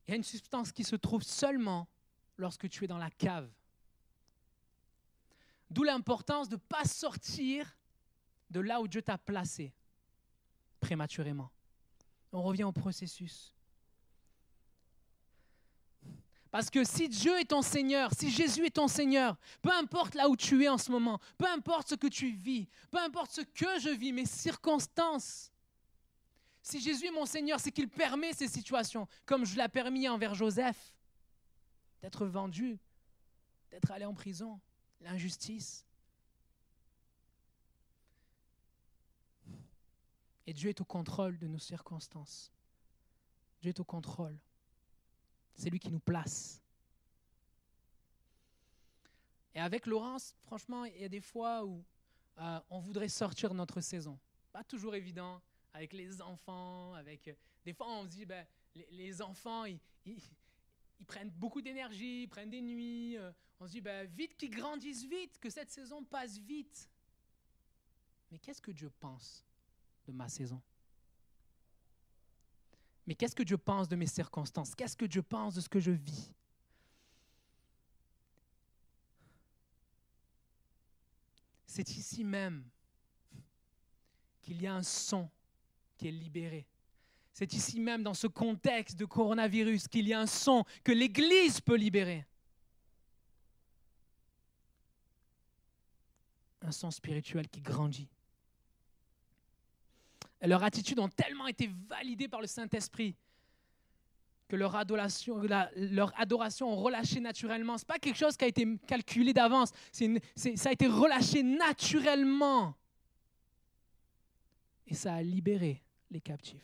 Il 0.06 0.10
y 0.10 0.14
a 0.14 0.16
une 0.16 0.24
substance 0.24 0.70
qui 0.70 0.84
se 0.84 0.96
trouve 0.96 1.22
seulement 1.22 1.88
lorsque 2.36 2.68
tu 2.68 2.84
es 2.84 2.86
dans 2.86 2.98
la 2.98 3.10
cave. 3.10 3.50
D'où 5.70 5.82
l'importance 5.82 6.48
de 6.48 6.56
ne 6.56 6.60
pas 6.60 6.84
sortir 6.84 7.76
de 8.50 8.60
là 8.60 8.80
où 8.80 8.88
Dieu 8.88 9.02
t'a 9.02 9.16
placé 9.16 9.72
prématurément. 10.80 11.50
On 12.32 12.42
revient 12.42 12.64
au 12.64 12.72
processus. 12.72 13.53
Parce 16.54 16.70
que 16.70 16.84
si 16.84 17.08
Dieu 17.08 17.36
est 17.40 17.46
ton 17.46 17.62
Seigneur, 17.62 18.12
si 18.16 18.30
Jésus 18.30 18.64
est 18.64 18.76
ton 18.76 18.86
Seigneur, 18.86 19.36
peu 19.60 19.72
importe 19.72 20.14
là 20.14 20.28
où 20.28 20.36
tu 20.36 20.62
es 20.62 20.68
en 20.68 20.78
ce 20.78 20.92
moment, 20.92 21.18
peu 21.36 21.48
importe 21.48 21.88
ce 21.88 21.96
que 21.96 22.06
tu 22.06 22.30
vis, 22.30 22.68
peu 22.92 22.98
importe 22.98 23.32
ce 23.32 23.40
que 23.40 23.80
je 23.80 23.88
vis, 23.88 24.12
mes 24.12 24.24
circonstances, 24.24 25.50
si 26.62 26.78
Jésus 26.78 27.06
est 27.06 27.10
mon 27.10 27.26
Seigneur, 27.26 27.58
c'est 27.58 27.72
qu'il 27.72 27.88
permet 27.88 28.32
ces 28.34 28.46
situations, 28.46 29.08
comme 29.26 29.44
je 29.44 29.56
l'ai 29.56 29.66
permis 29.66 30.08
envers 30.08 30.36
Joseph, 30.36 30.94
d'être 32.00 32.24
vendu, 32.24 32.78
d'être 33.72 33.90
allé 33.90 34.04
en 34.04 34.14
prison, 34.14 34.60
l'injustice. 35.00 35.84
Et 40.46 40.52
Dieu 40.52 40.68
est 40.68 40.80
au 40.80 40.84
contrôle 40.84 41.36
de 41.36 41.48
nos 41.48 41.58
circonstances. 41.58 42.52
Dieu 43.60 43.70
est 43.70 43.80
au 43.80 43.84
contrôle. 43.84 44.38
C'est 45.54 45.70
lui 45.70 45.78
qui 45.78 45.90
nous 45.90 46.00
place. 46.00 46.60
Et 49.54 49.60
avec 49.60 49.86
Laurence, 49.86 50.34
franchement, 50.40 50.84
il 50.84 51.00
y 51.00 51.04
a 51.04 51.08
des 51.08 51.20
fois 51.20 51.64
où 51.64 51.84
euh, 52.38 52.60
on 52.70 52.80
voudrait 52.80 53.08
sortir 53.08 53.50
de 53.50 53.54
notre 53.54 53.80
saison. 53.80 54.18
Pas 54.52 54.64
toujours 54.64 54.94
évident 54.94 55.40
avec 55.72 55.92
les 55.92 56.20
enfants, 56.20 56.94
avec... 56.94 57.28
Euh, 57.28 57.34
des 57.64 57.72
fois, 57.72 57.86
on 57.88 58.04
se 58.04 58.08
dit, 58.08 58.26
ben, 58.26 58.46
les, 58.90 59.22
enfants, 59.22 59.64
ils, 59.64 59.80
prennent 61.06 61.30
beaucoup 61.30 61.62
d'énergie, 61.62 62.22
ils 62.22 62.28
prennent 62.28 62.50
des 62.50 62.62
nuits. 62.62 63.16
Euh, 63.16 63.32
on 63.60 63.66
se 63.66 63.72
dit, 63.72 63.80
ben, 63.80 64.06
vite 64.08 64.36
qu'ils 64.36 64.50
grandissent 64.50 65.04
vite, 65.04 65.38
que 65.38 65.50
cette 65.50 65.70
saison 65.70 66.04
passe 66.04 66.38
vite. 66.38 66.90
Mais 68.30 68.38
qu'est-ce 68.38 68.60
que 68.60 68.72
Dieu 68.72 68.90
pense 68.98 69.46
de 70.06 70.12
ma 70.12 70.28
saison? 70.28 70.60
Mais 73.06 73.14
qu'est-ce 73.14 73.36
que 73.36 73.42
Dieu 73.42 73.58
pense 73.58 73.88
de 73.88 73.96
mes 73.96 74.06
circonstances? 74.06 74.74
Qu'est-ce 74.74 74.96
que 74.96 75.04
Dieu 75.04 75.22
pense 75.22 75.54
de 75.54 75.60
ce 75.60 75.68
que 75.68 75.80
je 75.80 75.90
vis? 75.90 76.32
C'est 81.66 81.96
ici 81.96 82.24
même 82.24 82.64
qu'il 84.40 84.62
y 84.62 84.66
a 84.66 84.74
un 84.74 84.82
son 84.82 85.28
qui 85.96 86.08
est 86.08 86.12
libéré. 86.12 86.66
C'est 87.32 87.52
ici 87.52 87.80
même, 87.80 88.04
dans 88.04 88.14
ce 88.14 88.28
contexte 88.28 88.96
de 88.96 89.04
coronavirus, 89.04 89.88
qu'il 89.88 90.06
y 90.06 90.12
a 90.12 90.20
un 90.20 90.26
son 90.26 90.64
que 90.84 90.92
l'Église 90.92 91.60
peut 91.60 91.74
libérer. 91.74 92.24
Un 96.62 96.70
son 96.70 96.92
spirituel 96.92 97.48
qui 97.48 97.60
grandit. 97.60 98.08
Leur 100.46 100.62
attitude 100.62 100.98
ont 100.98 101.08
tellement 101.08 101.46
été 101.46 101.70
validées 101.88 102.28
par 102.28 102.40
le 102.40 102.46
Saint-Esprit 102.46 103.16
que 104.46 104.56
leur 104.56 104.76
adoration, 104.76 105.42
leur 105.74 106.12
adoration 106.20 106.70
ont 106.70 106.76
relâché 106.76 107.18
naturellement. 107.18 107.78
Ce 107.78 107.84
n'est 107.84 107.86
pas 107.86 107.98
quelque 107.98 108.18
chose 108.18 108.36
qui 108.36 108.44
a 108.44 108.48
été 108.48 108.66
calculé 108.86 109.32
d'avance, 109.32 109.72
ça 109.90 110.68
a 110.68 110.72
été 110.72 110.86
relâché 110.86 111.42
naturellement. 111.42 112.74
Et 114.86 114.94
ça 114.94 115.14
a 115.14 115.22
libéré 115.22 115.82
les 116.10 116.20
captifs. 116.20 116.60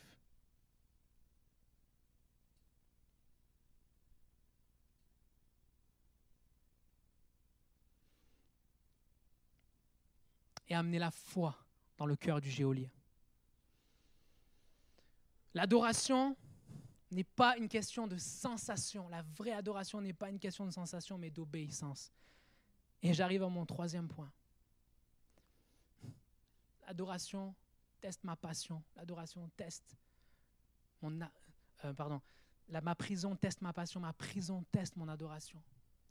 Et 10.67 10.75
amené 10.75 10.99
la 10.99 11.09
foi 11.11 11.57
dans 11.97 12.05
le 12.05 12.15
cœur 12.15 12.39
du 12.39 12.49
géolier. 12.49 12.89
L'adoration 15.53 16.35
n'est 17.11 17.25
pas 17.25 17.57
une 17.57 17.67
question 17.67 18.07
de 18.07 18.17
sensation. 18.17 19.09
La 19.09 19.21
vraie 19.21 19.51
adoration 19.51 19.99
n'est 20.01 20.13
pas 20.13 20.29
une 20.29 20.39
question 20.39 20.65
de 20.65 20.71
sensation, 20.71 21.17
mais 21.17 21.29
d'obéissance. 21.29 22.11
Et 23.03 23.13
j'arrive 23.13 23.43
à 23.43 23.49
mon 23.49 23.65
troisième 23.65 24.07
point. 24.07 24.31
L'adoration 26.87 27.53
teste 27.99 28.23
ma 28.23 28.35
passion. 28.35 28.81
L'adoration 28.95 29.49
teste 29.57 29.97
mon... 31.01 31.19
Euh, 31.83 31.93
pardon. 31.93 32.21
Ma 32.69 32.95
prison 32.95 33.35
teste 33.35 33.61
ma 33.61 33.73
passion. 33.73 33.99
Ma 33.99 34.13
prison 34.13 34.63
teste 34.71 34.95
mon 34.95 35.07
adoration. 35.09 35.61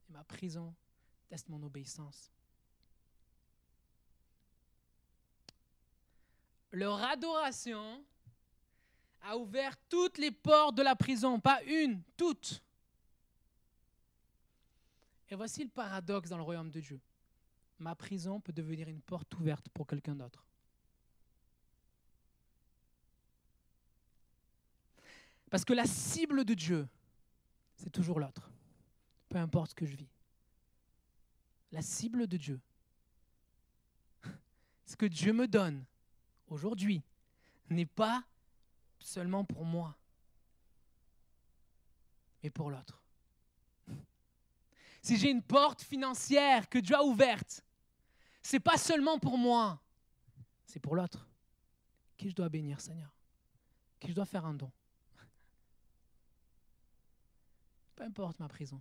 Et 0.09 0.13
ma 0.13 0.25
prison 0.25 0.75
teste 1.29 1.49
mon 1.49 1.63
obéissance. 1.63 2.31
Leur 6.73 7.03
adoration 7.03 8.05
a 9.23 9.37
ouvert 9.37 9.77
toutes 9.89 10.19
les 10.19 10.31
portes 10.31 10.77
de 10.77 10.83
la 10.83 10.97
prison, 10.97 11.39
pas 11.41 11.63
une, 11.65 12.03
toutes. 12.17 12.63
Et 15.29 15.35
voici 15.35 15.63
le 15.63 15.71
paradoxe 15.71 16.29
dans 16.29 16.37
le 16.37 16.43
royaume 16.43 16.71
de 16.71 16.81
Dieu. 16.81 17.01
Ma 17.79 17.95
prison 17.95 18.41
peut 18.41 18.53
devenir 18.53 18.89
une 18.89 19.01
porte 19.01 19.33
ouverte 19.37 19.69
pour 19.71 19.87
quelqu'un 19.87 20.15
d'autre. 20.15 20.45
Parce 25.51 25.65
que 25.65 25.73
la 25.73 25.87
cible 25.87 26.45
de 26.45 26.55
Dieu, 26.55 26.89
c'est 27.77 27.91
toujours 27.91 28.21
l'autre. 28.21 28.51
Peu 29.29 29.39
importe 29.39 29.71
ce 29.71 29.75
que 29.75 29.87
je 29.87 29.97
vis. 29.97 30.09
La 31.73 31.83
cible 31.83 32.27
de 32.27 32.37
Dieu, 32.37 32.61
ce 34.87 34.97
que 34.97 35.07
Dieu 35.07 35.33
me 35.33 35.47
donne 35.47 35.85
aujourd'hui, 36.49 37.03
n'est 37.69 37.87
pas 37.87 38.25
seulement 39.01 39.45
pour 39.45 39.65
moi, 39.65 39.97
mais 42.43 42.51
pour 42.51 42.71
l'autre. 42.71 43.03
Si 45.03 45.17
j'ai 45.17 45.31
une 45.31 45.43
porte 45.43 45.83
financière 45.83 46.69
que 46.69 46.79
Dieu 46.79 46.95
a 46.95 47.03
ouverte, 47.03 47.65
c'est 48.43 48.61
pas 48.61 48.77
seulement 48.77 49.19
pour 49.19 49.39
moi, 49.39 49.81
c'est 50.67 50.81
pour 50.81 50.95
l'autre. 50.95 51.27
Qui 52.17 52.29
je 52.29 52.35
dois 52.35 52.51
bénir, 52.51 52.81
Seigneur 52.81 53.11
Qui 53.99 54.09
je 54.09 54.15
dois 54.15 54.27
faire 54.27 54.45
un 54.45 54.53
don 54.53 54.71
Peu 57.97 58.05
importe 58.05 58.39
ma 58.39 58.49
prison. 58.49 58.81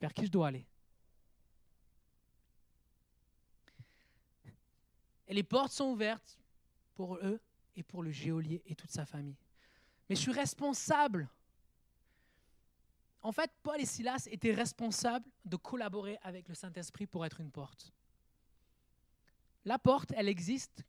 Vers 0.00 0.12
qui 0.12 0.26
je 0.26 0.30
dois 0.30 0.48
aller 0.48 0.66
Et 5.28 5.34
les 5.34 5.44
portes 5.44 5.72
sont 5.72 5.86
ouvertes 5.86 6.38
pour 6.94 7.16
eux 7.16 7.40
et 7.76 7.82
pour 7.82 8.02
le 8.02 8.10
geôlier 8.10 8.62
et 8.66 8.74
toute 8.74 8.90
sa 8.90 9.04
famille. 9.04 9.36
Mais 10.08 10.16
je 10.16 10.20
suis 10.20 10.32
responsable. 10.32 11.28
En 13.22 13.32
fait, 13.32 13.50
Paul 13.62 13.80
et 13.80 13.86
Silas 13.86 14.26
étaient 14.30 14.52
responsables 14.52 15.26
de 15.44 15.56
collaborer 15.56 16.18
avec 16.22 16.48
le 16.48 16.54
Saint-Esprit 16.54 17.06
pour 17.06 17.24
être 17.24 17.40
une 17.40 17.50
porte. 17.50 17.92
La 19.64 19.78
porte, 19.78 20.12
elle 20.16 20.28
existe 20.28 20.84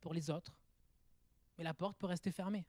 pour 0.00 0.14
les 0.14 0.30
autres, 0.30 0.58
mais 1.56 1.64
la 1.64 1.74
porte 1.74 1.98
peut 1.98 2.06
rester 2.06 2.32
fermée. 2.32 2.64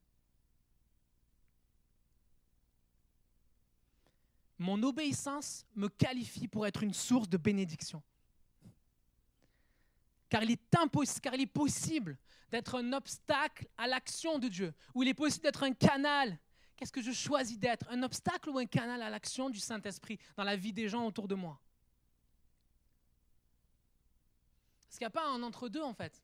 Mon 4.59 4.81
obéissance 4.83 5.65
me 5.75 5.87
qualifie 5.87 6.47
pour 6.47 6.67
être 6.67 6.83
une 6.83 6.93
source 6.93 7.27
de 7.27 7.37
bénédiction 7.37 8.03
car 10.33 10.43
il 11.35 11.41
est 11.41 11.45
possible 11.45 12.17
d'être 12.49 12.73
un 12.73 12.91
obstacle 12.93 13.67
à 13.77 13.85
l'action 13.85 14.39
de 14.39 14.47
Dieu, 14.47 14.73
ou 14.95 15.03
il 15.03 15.09
est 15.09 15.13
possible 15.13 15.43
d'être 15.43 15.61
un 15.61 15.73
canal. 15.73 16.39
Qu'est-ce 16.75 16.91
que 16.91 17.03
je 17.03 17.11
choisis 17.11 17.59
d'être? 17.59 17.85
Un 17.91 18.01
obstacle 18.01 18.49
ou 18.49 18.57
un 18.57 18.65
canal 18.65 18.99
à 19.03 19.11
l'action 19.11 19.51
du 19.51 19.59
Saint-Esprit 19.59 20.17
dans 20.35 20.43
la 20.43 20.55
vie 20.55 20.73
des 20.73 20.89
gens 20.89 21.05
autour 21.05 21.27
de 21.27 21.35
moi? 21.35 21.61
Est-ce 24.89 24.97
qu'il 24.97 25.05
n'y 25.05 25.09
a 25.09 25.11
pas 25.11 25.27
un 25.27 25.43
entre-deux 25.43 25.83
en 25.83 25.93
fait 25.93 26.19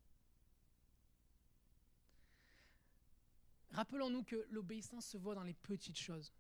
Rappelons-nous 3.74 4.24
que 4.24 4.48
l'obéissance 4.50 5.06
se 5.06 5.18
voit 5.18 5.36
dans 5.36 5.44
les 5.44 5.54
petites 5.54 6.00
choses. 6.00 6.34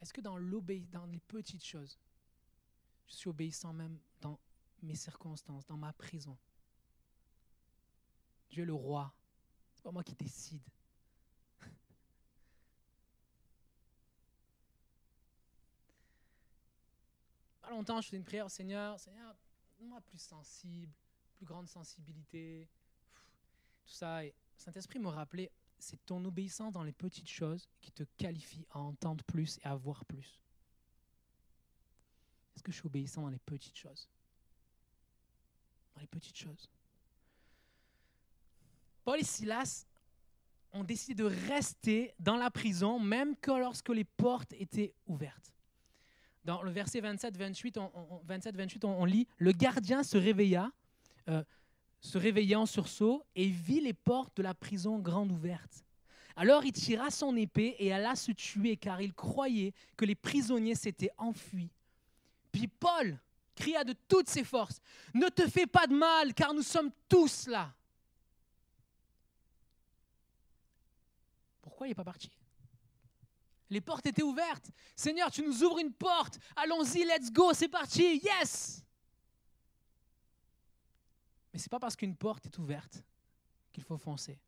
Est-ce 0.00 0.14
que 0.14 0.22
dans, 0.22 0.40
dans 0.40 1.06
les 1.06 1.20
petites 1.20 1.66
choses, 1.66 1.98
je 3.06 3.16
suis 3.16 3.28
obéissant 3.28 3.74
même 3.74 3.98
dans 4.22 4.38
mes 4.82 4.94
circonstances, 4.94 5.66
dans 5.66 5.76
ma 5.76 5.92
prison. 5.92 6.36
Dieu 8.50 8.62
est 8.62 8.66
le 8.66 8.74
roi. 8.74 9.12
C'est 9.74 9.82
pas 9.82 9.90
moi 9.92 10.02
qui 10.02 10.14
décide. 10.14 10.62
Pas 17.60 17.70
longtemps, 17.70 18.00
je 18.00 18.06
faisais 18.06 18.16
une 18.16 18.24
prière 18.24 18.46
au 18.46 18.50
Seigneur. 18.50 18.98
Seigneur, 18.98 19.36
moi 19.80 20.00
plus 20.00 20.18
sensible, 20.18 20.92
plus 21.34 21.46
grande 21.46 21.68
sensibilité, 21.68 22.68
tout 23.84 23.92
ça. 23.92 24.24
Et 24.24 24.34
Saint-Esprit 24.56 24.98
me 24.98 25.08
rappelait, 25.08 25.52
c'est 25.78 26.04
ton 26.06 26.24
obéissance 26.24 26.72
dans 26.72 26.82
les 26.82 26.92
petites 26.92 27.28
choses 27.28 27.68
qui 27.80 27.92
te 27.92 28.02
qualifie 28.16 28.66
à 28.70 28.80
entendre 28.80 29.24
plus 29.24 29.58
et 29.58 29.66
à 29.66 29.76
voir 29.76 30.04
plus. 30.04 30.42
Est-ce 32.54 32.62
que 32.62 32.72
je 32.72 32.78
suis 32.78 32.86
obéissant 32.86 33.22
dans 33.22 33.28
les 33.28 33.38
petites 33.38 33.76
choses? 33.76 34.08
Les 35.98 36.06
petites 36.06 36.36
choses. 36.36 36.68
Paul 39.04 39.20
et 39.20 39.24
Silas 39.24 39.86
ont 40.72 40.84
décidé 40.84 41.14
de 41.14 41.24
rester 41.48 42.14
dans 42.18 42.36
la 42.36 42.50
prison, 42.50 42.98
même 42.98 43.36
que 43.36 43.50
lorsque 43.50 43.88
les 43.88 44.04
portes 44.04 44.52
étaient 44.54 44.92
ouvertes. 45.06 45.54
Dans 46.44 46.62
le 46.62 46.70
verset 46.70 47.00
27-28, 47.00 47.78
on, 47.78 48.20
27, 48.24 48.56
28, 48.56 48.84
on, 48.84 49.04
lit 49.04 49.26
Le 49.38 49.52
gardien 49.52 50.02
se 50.02 50.16
réveilla, 50.16 50.70
euh, 51.28 51.42
se 52.00 52.18
réveilla 52.18 52.60
en 52.60 52.66
sursaut 52.66 53.24
et 53.34 53.48
vit 53.48 53.80
les 53.80 53.92
portes 53.92 54.36
de 54.36 54.42
la 54.42 54.54
prison 54.54 54.98
grandes 54.98 55.32
ouvertes. 55.32 55.84
Alors 56.36 56.64
il 56.64 56.72
tira 56.72 57.10
son 57.10 57.34
épée 57.36 57.74
et 57.80 57.92
alla 57.92 58.14
se 58.14 58.30
tuer 58.30 58.76
car 58.76 59.00
il 59.00 59.12
croyait 59.12 59.72
que 59.96 60.04
les 60.04 60.14
prisonniers 60.14 60.76
s'étaient 60.76 61.10
enfuis. 61.18 61.72
Puis 62.52 62.68
Paul 62.68 63.18
cria 63.58 63.84
de 63.84 63.92
toutes 63.92 64.28
ses 64.28 64.44
forces, 64.44 64.80
Ne 65.12 65.28
te 65.28 65.48
fais 65.48 65.66
pas 65.66 65.86
de 65.86 65.94
mal 65.94 66.32
car 66.32 66.54
nous 66.54 66.62
sommes 66.62 66.90
tous 67.08 67.48
là. 67.48 67.74
Pourquoi 71.60 71.86
il 71.86 71.90
n'est 71.90 71.94
pas 71.94 72.04
parti? 72.04 72.30
Les 73.70 73.80
portes 73.80 74.06
étaient 74.06 74.22
ouvertes. 74.22 74.70
Seigneur, 74.96 75.30
tu 75.30 75.42
nous 75.42 75.62
ouvres 75.62 75.80
une 75.80 75.92
porte. 75.92 76.38
Allons-y, 76.56 77.04
let's 77.04 77.30
go, 77.30 77.52
c'est 77.52 77.68
parti, 77.68 78.20
yes. 78.22 78.82
Mais 81.52 81.58
ce 81.58 81.64
n'est 81.64 81.68
pas 81.68 81.80
parce 81.80 81.96
qu'une 81.96 82.16
porte 82.16 82.46
est 82.46 82.58
ouverte 82.58 83.02
qu'il 83.72 83.82
faut 83.84 83.98
foncer. 83.98 84.38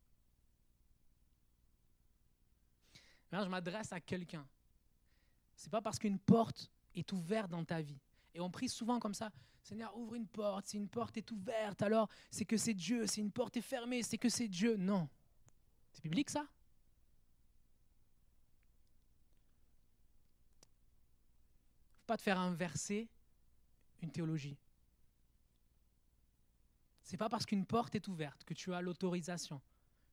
Maintenant, 3.31 3.45
je 3.45 3.51
m'adresse 3.51 3.93
à 3.93 3.99
quelqu'un. 3.99 4.45
Ce 5.55 5.65
n'est 5.65 5.69
pas 5.69 5.81
parce 5.81 5.99
qu'une 5.99 6.19
porte 6.19 6.71
est 6.95 7.11
ouverte 7.11 7.49
dans 7.51 7.63
ta 7.63 7.81
vie. 7.81 7.99
Et 8.33 8.39
on 8.39 8.49
prie 8.49 8.69
souvent 8.69 8.99
comme 8.99 9.13
ça, 9.13 9.31
Seigneur, 9.61 9.95
ouvre 9.97 10.15
une 10.15 10.27
porte. 10.27 10.67
Si 10.67 10.77
une 10.77 10.87
porte 10.87 11.17
est 11.17 11.31
ouverte, 11.31 11.81
alors 11.81 12.09
c'est 12.29 12.45
que 12.45 12.57
c'est 12.57 12.73
Dieu. 12.73 13.05
Si 13.07 13.19
une 13.19 13.31
porte 13.31 13.57
est 13.57 13.61
fermée, 13.61 14.03
c'est 14.03 14.17
que 14.17 14.29
c'est 14.29 14.47
Dieu. 14.47 14.77
Non. 14.77 15.09
C'est 15.91 16.01
biblique 16.03 16.29
ça? 16.29 16.47
Faut 21.99 22.07
pas 22.07 22.17
te 22.17 22.23
faire 22.23 22.39
inverser 22.39 23.07
une 24.01 24.11
théologie. 24.11 24.57
C'est 27.03 27.17
pas 27.17 27.29
parce 27.29 27.45
qu'une 27.45 27.65
porte 27.65 27.93
est 27.95 28.07
ouverte 28.07 28.43
que 28.45 28.53
tu 28.53 28.73
as 28.73 28.81
l'autorisation, 28.81 29.61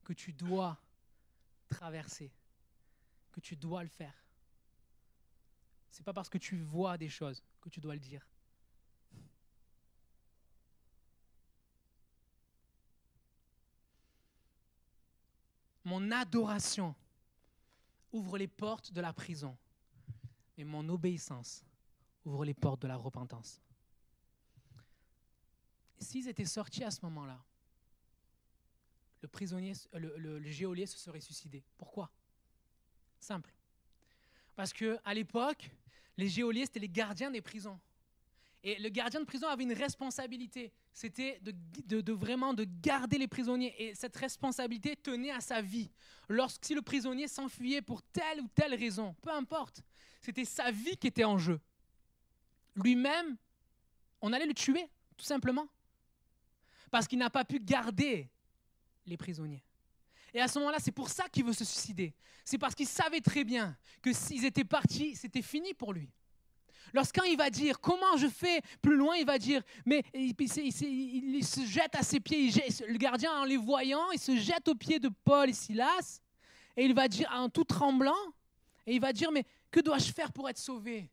que 0.05 0.13
tu 0.13 0.33
dois 0.33 0.77
traverser, 1.69 2.33
que 3.31 3.41
tu 3.41 3.55
dois 3.55 3.83
le 3.85 3.89
faire. 3.89 4.28
C'est 5.91 6.05
pas 6.05 6.13
parce 6.13 6.29
que 6.29 6.39
tu 6.39 6.63
vois 6.63 6.97
des 6.99 7.09
choses 7.09 7.43
que 7.61 7.69
tu 7.69 7.81
dois 7.81 7.95
le 7.95 8.01
dire. 8.01 8.27
Mon 15.85 16.11
adoration 16.11 16.95
ouvre 18.13 18.37
les 18.37 18.49
portes 18.49 18.93
de 18.93 19.01
la 19.01 19.13
prison, 19.13 19.57
et 20.57 20.65
mon 20.65 20.87
obéissance 20.89 21.65
ouvre 22.25 22.45
les 22.45 22.55
portes 22.55 22.83
de 22.83 22.89
la 22.89 22.97
repentance 22.97 23.63
s'ils 26.01 26.29
étaient 26.29 26.45
sortis 26.45 26.85
à 26.85 26.91
ce 26.91 27.01
moment-là, 27.03 27.43
le 29.21 29.29
prisonnier, 29.29 29.73
le, 29.95 30.17
le, 30.17 30.51
geôlier 30.51 30.87
se 30.87 30.97
serait 30.97 31.21
suicidé. 31.21 31.65
Pourquoi? 31.77 32.11
Simple. 33.19 33.53
Parce 34.59 34.73
que 34.73 34.99
à 35.05 35.15
l'époque, 35.15 35.71
les 36.17 36.29
geôliers 36.29 36.67
c'était 36.67 36.81
les 36.81 36.89
gardiens 36.89 37.31
des 37.31 37.41
prisons. 37.41 37.79
Et 38.65 38.77
le 38.81 38.89
gardien 38.89 39.21
de 39.21 39.25
prison 39.25 39.47
avait 39.47 39.63
une 39.63 39.73
responsabilité, 39.73 40.73
c'était 40.93 41.39
de, 41.43 41.55
de, 42.01 42.13
vraiment 42.13 42.53
de 42.55 42.67
garder 42.83 43.19
les 43.19 43.29
prisonniers. 43.29 43.73
Et 43.79 43.95
cette 43.95 44.17
responsabilité 44.17 44.97
tenait 44.97 45.31
à 45.31 45.41
sa 45.41 45.63
vie. 45.63 45.89
Lorsque 46.29 46.65
si 46.65 46.75
le 46.75 46.83
prisonnier 46.83 47.29
s'enfuyait 47.29 47.83
pour 47.83 48.03
telle 48.03 48.41
ou 48.41 48.49
telle 48.49 48.75
raison, 48.75 49.15
peu 49.23 49.31
importe, 49.31 49.81
c'était 50.21 50.45
sa 50.45 50.73
vie 50.73 50.97
qui 50.97 51.07
était 51.07 51.23
en 51.23 51.39
jeu. 51.39 51.61
Lui-même, 52.75 53.37
on 54.21 54.33
allait 54.33 54.45
le 54.45 54.55
tuer, 54.55 54.89
tout 55.17 55.25
simplement 55.25 55.69
parce 56.91 57.07
qu'il 57.07 57.21
n'a 57.21 57.31
pas 57.31 57.45
pu 57.45 57.61
garder 57.61 58.29
les 59.07 59.17
prisonniers. 59.17 59.63
Et 60.35 60.41
à 60.41 60.49
ce 60.49 60.59
moment-là, 60.59 60.79
c'est 60.81 60.93
pour 60.93 61.09
ça 61.09 61.29
qu'il 61.29 61.45
veut 61.45 61.53
se 61.53 61.65
suicider. 61.65 62.15
C'est 62.45 62.59
parce 62.59 62.75
qu'il 62.75 62.87
savait 62.87 63.21
très 63.21 63.45
bien 63.45 63.77
que 64.03 64.13
s'ils 64.13 64.45
étaient 64.45 64.65
partis, 64.65 65.17
c'était 65.17 65.43
fini 65.43 65.75
pour 65.75 65.93
lui. 65.93 66.11
Lorsqu'un 66.95 67.25
il 67.25 67.37
va 67.37 67.51
dire 67.51 67.81
comment 67.81 68.17
je 68.17 68.29
fais 68.29 68.63
plus 68.81 68.97
loin, 68.97 69.17
il 69.17 69.27
va 69.27 69.39
dire 69.39 69.63
mais 69.85 70.03
il, 70.15 71.45
se 71.45 71.67
jette 71.67 71.95
à 71.95 72.03
ses 72.03 72.21
pieds. 72.21 72.51
le 72.87 72.97
gardien 72.97 73.33
en 73.33 73.45
les 73.45 73.57
voyant, 73.57 74.11
il 74.13 74.19
se 74.19 74.37
jette 74.37 74.69
aux 74.69 74.75
pieds 74.75 74.99
de 74.99 75.11
Paul 75.25 75.51
et 75.51 75.53
Silas 75.53 76.21
et 76.77 76.85
il 76.85 76.95
va 76.95 77.09
dire 77.09 77.29
en 77.33 77.49
tout 77.49 77.65
tremblant 77.65 78.17
et 78.87 78.95
il 78.95 79.01
va 79.01 79.13
dire 79.13 79.31
mais 79.31 79.45
que 79.71 79.81
dois-je 79.81 80.13
faire 80.13 80.33
pour 80.33 80.49
être 80.49 80.59
sauvé? 80.59 81.11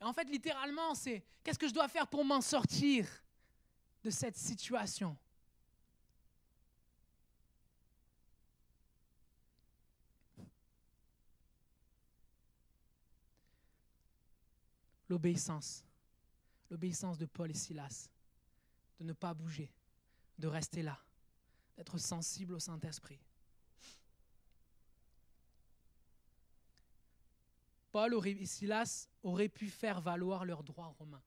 En 0.00 0.14
fait, 0.14 0.24
littéralement, 0.30 0.94
c'est 0.94 1.22
qu'est-ce 1.44 1.58
que 1.58 1.68
je 1.68 1.74
dois 1.74 1.88
faire 1.88 2.06
pour 2.06 2.24
m'en 2.24 2.40
sortir 2.40 3.06
de 4.02 4.08
cette 4.08 4.36
situation? 4.36 5.16
L'obéissance, 15.10 15.84
l'obéissance 16.70 17.18
de 17.18 17.26
Paul 17.26 17.50
et 17.50 17.54
Silas, 17.54 18.08
de 19.00 19.04
ne 19.04 19.12
pas 19.12 19.34
bouger, 19.34 19.68
de 20.38 20.46
rester 20.46 20.82
là, 20.82 20.96
d'être 21.76 21.98
sensible 21.98 22.54
au 22.54 22.60
Saint-Esprit. 22.60 23.18
Paul 27.90 28.24
et 28.24 28.46
Silas 28.46 29.08
auraient 29.24 29.48
pu 29.48 29.68
faire 29.68 30.00
valoir 30.00 30.44
leurs 30.44 30.62
droits 30.62 30.94
romains. 30.96 31.22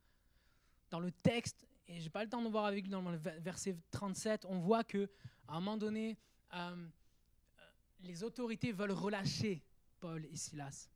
Dans 0.90 1.02
le 1.02 1.12
texte, 1.12 1.68
et 1.90 2.00
j'ai 2.00 2.10
pas 2.10 2.24
le 2.24 2.30
temps 2.30 2.42
de 2.42 2.48
voir 2.48 2.64
avec 2.64 2.86
lui 2.86 2.90
dans 2.90 3.02
le 3.02 3.18
verset 3.18 3.76
37, 3.92 4.46
on 4.46 4.60
voit 4.60 4.86
que 4.86 5.10
à 5.50 5.58
un 5.58 5.60
moment 5.60 5.76
donné, 5.76 6.18
euh, 6.54 6.58
euh, 6.58 7.62
les 8.00 8.24
autorités 8.24 8.72
veulent 8.72 8.92
relâcher 8.92 9.62
Paul 10.00 10.26
et 10.26 10.38
Silas. 10.38 10.88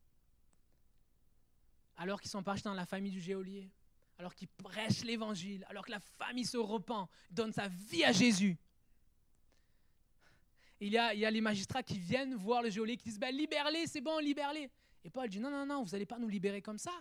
Alors 1.98 2.20
qu'ils 2.20 2.30
sont 2.30 2.42
partis 2.42 2.62
dans 2.62 2.74
la 2.74 2.86
famille 2.86 3.10
du 3.10 3.20
geôlier, 3.20 3.70
alors 4.18 4.34
qu'ils 4.34 4.48
prêchent 4.48 5.04
l'évangile, 5.04 5.64
alors 5.68 5.84
que 5.84 5.90
la 5.90 6.00
famille 6.00 6.46
se 6.46 6.56
repent, 6.56 7.08
donne 7.30 7.52
sa 7.52 7.68
vie 7.68 8.04
à 8.04 8.12
Jésus. 8.12 8.56
il, 10.80 10.92
y 10.92 10.98
a, 10.98 11.12
il 11.12 11.20
y 11.20 11.26
a 11.26 11.30
les 11.30 11.40
magistrats 11.40 11.82
qui 11.82 11.98
viennent 11.98 12.34
voir 12.34 12.62
le 12.62 12.70
geôlier, 12.70 12.96
qui 12.96 13.04
disent 13.04 13.18
ben, 13.18 13.34
Libère-les, 13.34 13.86
c'est 13.86 14.00
bon, 14.00 14.18
libère-les. 14.18 14.70
Et 15.04 15.10
Paul 15.10 15.28
dit 15.28 15.40
Non, 15.40 15.50
non, 15.50 15.66
non, 15.66 15.82
vous 15.82 15.90
n'allez 15.90 16.06
pas 16.06 16.18
nous 16.18 16.28
libérer 16.28 16.62
comme 16.62 16.78
ça, 16.78 16.92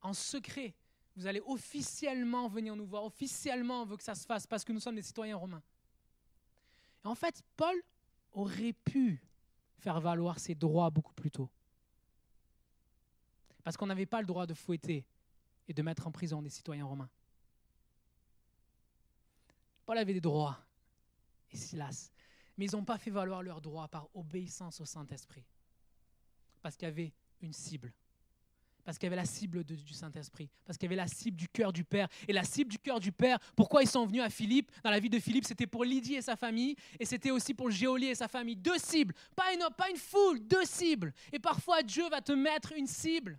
en 0.00 0.12
secret. 0.12 0.74
Vous 1.16 1.26
allez 1.26 1.42
officiellement 1.44 2.48
venir 2.48 2.74
nous 2.76 2.86
voir, 2.86 3.04
officiellement 3.04 3.82
on 3.82 3.84
veut 3.84 3.96
que 3.96 4.02
ça 4.02 4.14
se 4.14 4.24
fasse 4.24 4.46
parce 4.46 4.64
que 4.64 4.72
nous 4.72 4.80
sommes 4.80 4.94
des 4.94 5.02
citoyens 5.02 5.36
romains. 5.36 5.62
Et 7.04 7.08
en 7.08 7.14
fait, 7.14 7.42
Paul 7.56 7.82
aurait 8.32 8.72
pu 8.72 9.22
faire 9.78 10.00
valoir 10.00 10.38
ses 10.38 10.54
droits 10.54 10.90
beaucoup 10.90 11.14
plus 11.14 11.30
tôt. 11.30 11.48
Parce 13.62 13.76
qu'on 13.76 13.86
n'avait 13.86 14.06
pas 14.06 14.20
le 14.20 14.26
droit 14.26 14.46
de 14.46 14.54
fouetter 14.54 15.04
et 15.68 15.72
de 15.72 15.82
mettre 15.82 16.06
en 16.06 16.10
prison 16.10 16.42
des 16.42 16.50
citoyens 16.50 16.84
romains. 16.84 17.10
Paul 19.86 19.98
avait 19.98 20.14
des 20.14 20.20
droits, 20.20 20.58
et 21.50 21.56
Silas. 21.56 22.10
Mais 22.56 22.66
ils 22.66 22.72
n'ont 22.72 22.84
pas 22.84 22.98
fait 22.98 23.10
valoir 23.10 23.42
leurs 23.42 23.60
droits 23.60 23.88
par 23.88 24.08
obéissance 24.14 24.80
au 24.80 24.84
Saint-Esprit. 24.84 25.44
Parce 26.62 26.76
qu'il 26.76 26.86
y 26.86 26.90
avait 26.90 27.12
une 27.40 27.52
cible. 27.52 27.92
Parce 28.84 28.98
qu'il 28.98 29.06
y 29.06 29.08
avait 29.08 29.16
la 29.16 29.24
cible 29.26 29.62
du 29.62 29.92
Saint-Esprit, 29.92 30.48
parce 30.64 30.78
qu'il 30.78 30.86
y 30.86 30.88
avait 30.88 30.96
la 30.96 31.06
cible 31.06 31.36
du 31.36 31.48
cœur 31.48 31.72
du 31.72 31.84
Père. 31.84 32.08
Et 32.26 32.32
la 32.32 32.44
cible 32.44 32.70
du 32.70 32.78
cœur 32.78 32.98
du 32.98 33.12
Père, 33.12 33.38
pourquoi 33.54 33.82
ils 33.82 33.88
sont 33.88 34.06
venus 34.06 34.22
à 34.22 34.30
Philippe 34.30 34.70
Dans 34.82 34.90
la 34.90 34.98
vie 34.98 35.10
de 35.10 35.18
Philippe, 35.18 35.44
c'était 35.44 35.66
pour 35.66 35.84
Lydie 35.84 36.14
et 36.14 36.22
sa 36.22 36.34
famille, 36.34 36.76
et 36.98 37.04
c'était 37.04 37.30
aussi 37.30 37.54
pour 37.54 37.68
le 37.68 37.74
géolier 37.74 38.08
et 38.08 38.14
sa 38.14 38.26
famille. 38.26 38.56
Deux 38.56 38.78
cibles, 38.78 39.14
pas 39.36 39.52
une, 39.52 39.64
pas 39.76 39.90
une 39.90 39.96
foule, 39.96 40.40
deux 40.40 40.64
cibles. 40.64 41.12
Et 41.32 41.38
parfois, 41.38 41.82
Dieu 41.82 42.08
va 42.08 42.20
te 42.20 42.32
mettre 42.32 42.72
une 42.72 42.86
cible, 42.86 43.38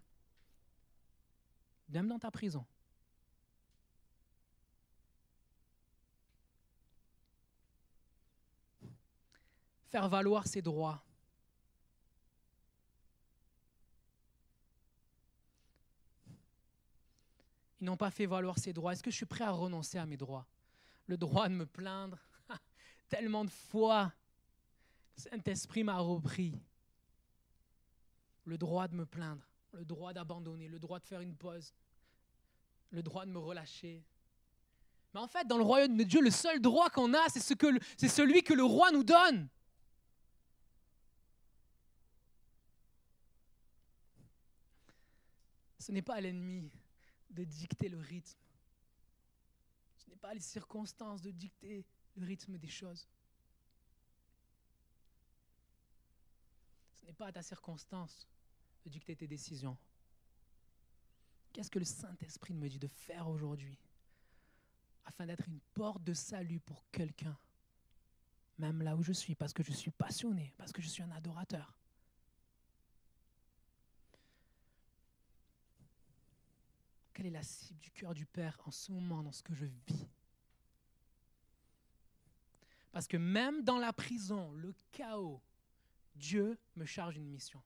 même 1.92 2.08
dans 2.08 2.20
ta 2.20 2.32
prison. 2.32 2.66
Faire 9.90 10.08
valoir 10.08 10.48
ses 10.48 10.62
droits 10.62 11.04
Ils 17.82 17.86
n'ont 17.86 17.98
pas 17.98 18.12
fait 18.12 18.28
valoir 18.28 18.60
ses 18.60 18.74
droits. 18.74 18.94
Est-ce 18.94 19.02
que 19.02 19.10
je 19.10 19.16
suis 19.16 19.26
prêt 19.26 19.44
à 19.44 19.50
renoncer 19.50 19.98
à 19.98 20.06
mes 20.06 20.16
droits? 20.16 20.46
Le 21.08 21.18
droit 21.18 21.50
de 21.50 21.56
me 21.56 21.66
plaindre? 21.66 22.20
Tellement 23.10 23.44
de 23.44 23.50
fois, 23.50 24.14
Saint-Esprit 25.16 25.84
m'a 25.84 25.98
repris. 25.98 26.54
Le 28.46 28.58
droit 28.58 28.88
de 28.88 28.96
me 28.96 29.06
plaindre, 29.06 29.44
le 29.74 29.84
droit 29.84 30.14
d'abandonner, 30.14 30.68
le 30.68 30.78
droit 30.78 31.00
de 31.00 31.06
faire 31.06 31.22
une 31.22 31.36
pause, 31.36 31.74
le 32.92 33.02
droit 33.02 33.26
de 33.26 33.32
me 33.32 33.40
relâcher. 33.40 34.04
Mais 35.14 35.20
en 35.20 35.28
fait, 35.28 35.48
dans 35.48 35.58
le 35.58 35.64
royaume 35.64 35.98
de 35.98 36.04
Dieu, 36.04 36.22
le 36.22 36.32
seul 36.32 36.62
droit 36.62 36.90
qu'on 36.90 37.14
a, 37.14 37.30
c'est 37.30 37.40
ce 37.40 38.08
celui 38.08 38.44
que 38.44 38.54
le 38.54 38.64
roi 38.64 38.92
nous 38.92 39.04
donne. 39.04 39.50
Ce 45.80 45.92
n'est 45.92 46.02
pas 46.02 46.22
l'ennemi 46.22 46.72
de 47.32 47.44
dicter 47.44 47.90
le 47.90 48.00
rythme. 48.00 48.40
Ce 49.98 50.10
n'est 50.10 50.16
pas 50.16 50.34
les 50.34 50.40
circonstances 50.40 51.22
de 51.22 51.32
dicter 51.32 51.86
le 52.16 52.26
rythme 52.26 52.58
des 52.58 52.68
choses. 52.68 53.08
n'est 57.12 57.18
pas 57.18 57.28
à 57.28 57.32
ta 57.34 57.42
circonstance 57.42 58.26
de 58.86 58.90
dicter 58.90 59.18
tes 59.18 59.28
décisions. 59.28 59.78
Qu'est-ce 61.54 61.70
que 61.70 61.80
le 61.80 61.86
Saint-Esprit 61.86 62.54
me 62.54 62.70
dit 62.70 62.80
de 62.80 62.88
faire 62.88 63.28
aujourd'hui 63.28 63.78
afin 65.06 65.26
d'être 65.26 65.48
une 65.48 65.60
porte 65.74 66.04
de 66.04 66.14
salut 66.14 66.60
pour 66.60 66.86
quelqu'un, 66.92 67.38
même 68.58 68.82
là 68.82 68.96
où 68.96 69.04
je 69.04 69.12
suis, 69.12 69.36
parce 69.36 69.52
que 69.52 69.64
je 69.64 69.72
suis 69.72 69.92
passionné, 69.92 70.54
parce 70.58 70.72
que 70.72 70.82
je 70.82 70.88
suis 70.88 71.04
un 71.04 71.12
adorateur. 71.12 71.76
Quelle 77.14 77.26
est 77.26 77.32
la 77.32 77.44
cible 77.44 77.80
du 77.80 77.92
cœur 77.92 78.14
du 78.14 78.26
Père 78.26 78.60
en 78.66 78.72
ce 78.72 78.92
moment, 78.92 79.22
dans 79.22 79.32
ce 79.32 79.44
que 79.44 79.54
je 79.54 79.66
vis? 79.66 80.08
Parce 82.92 83.08
que 83.08 83.18
même 83.18 83.64
dans 83.64 83.78
la 83.78 83.94
prison, 83.94 84.52
le 84.54 84.74
chaos, 84.92 85.42
Dieu 86.16 86.58
me 86.76 86.86
charge 86.86 87.18
une 87.18 87.28
mission. 87.28 87.62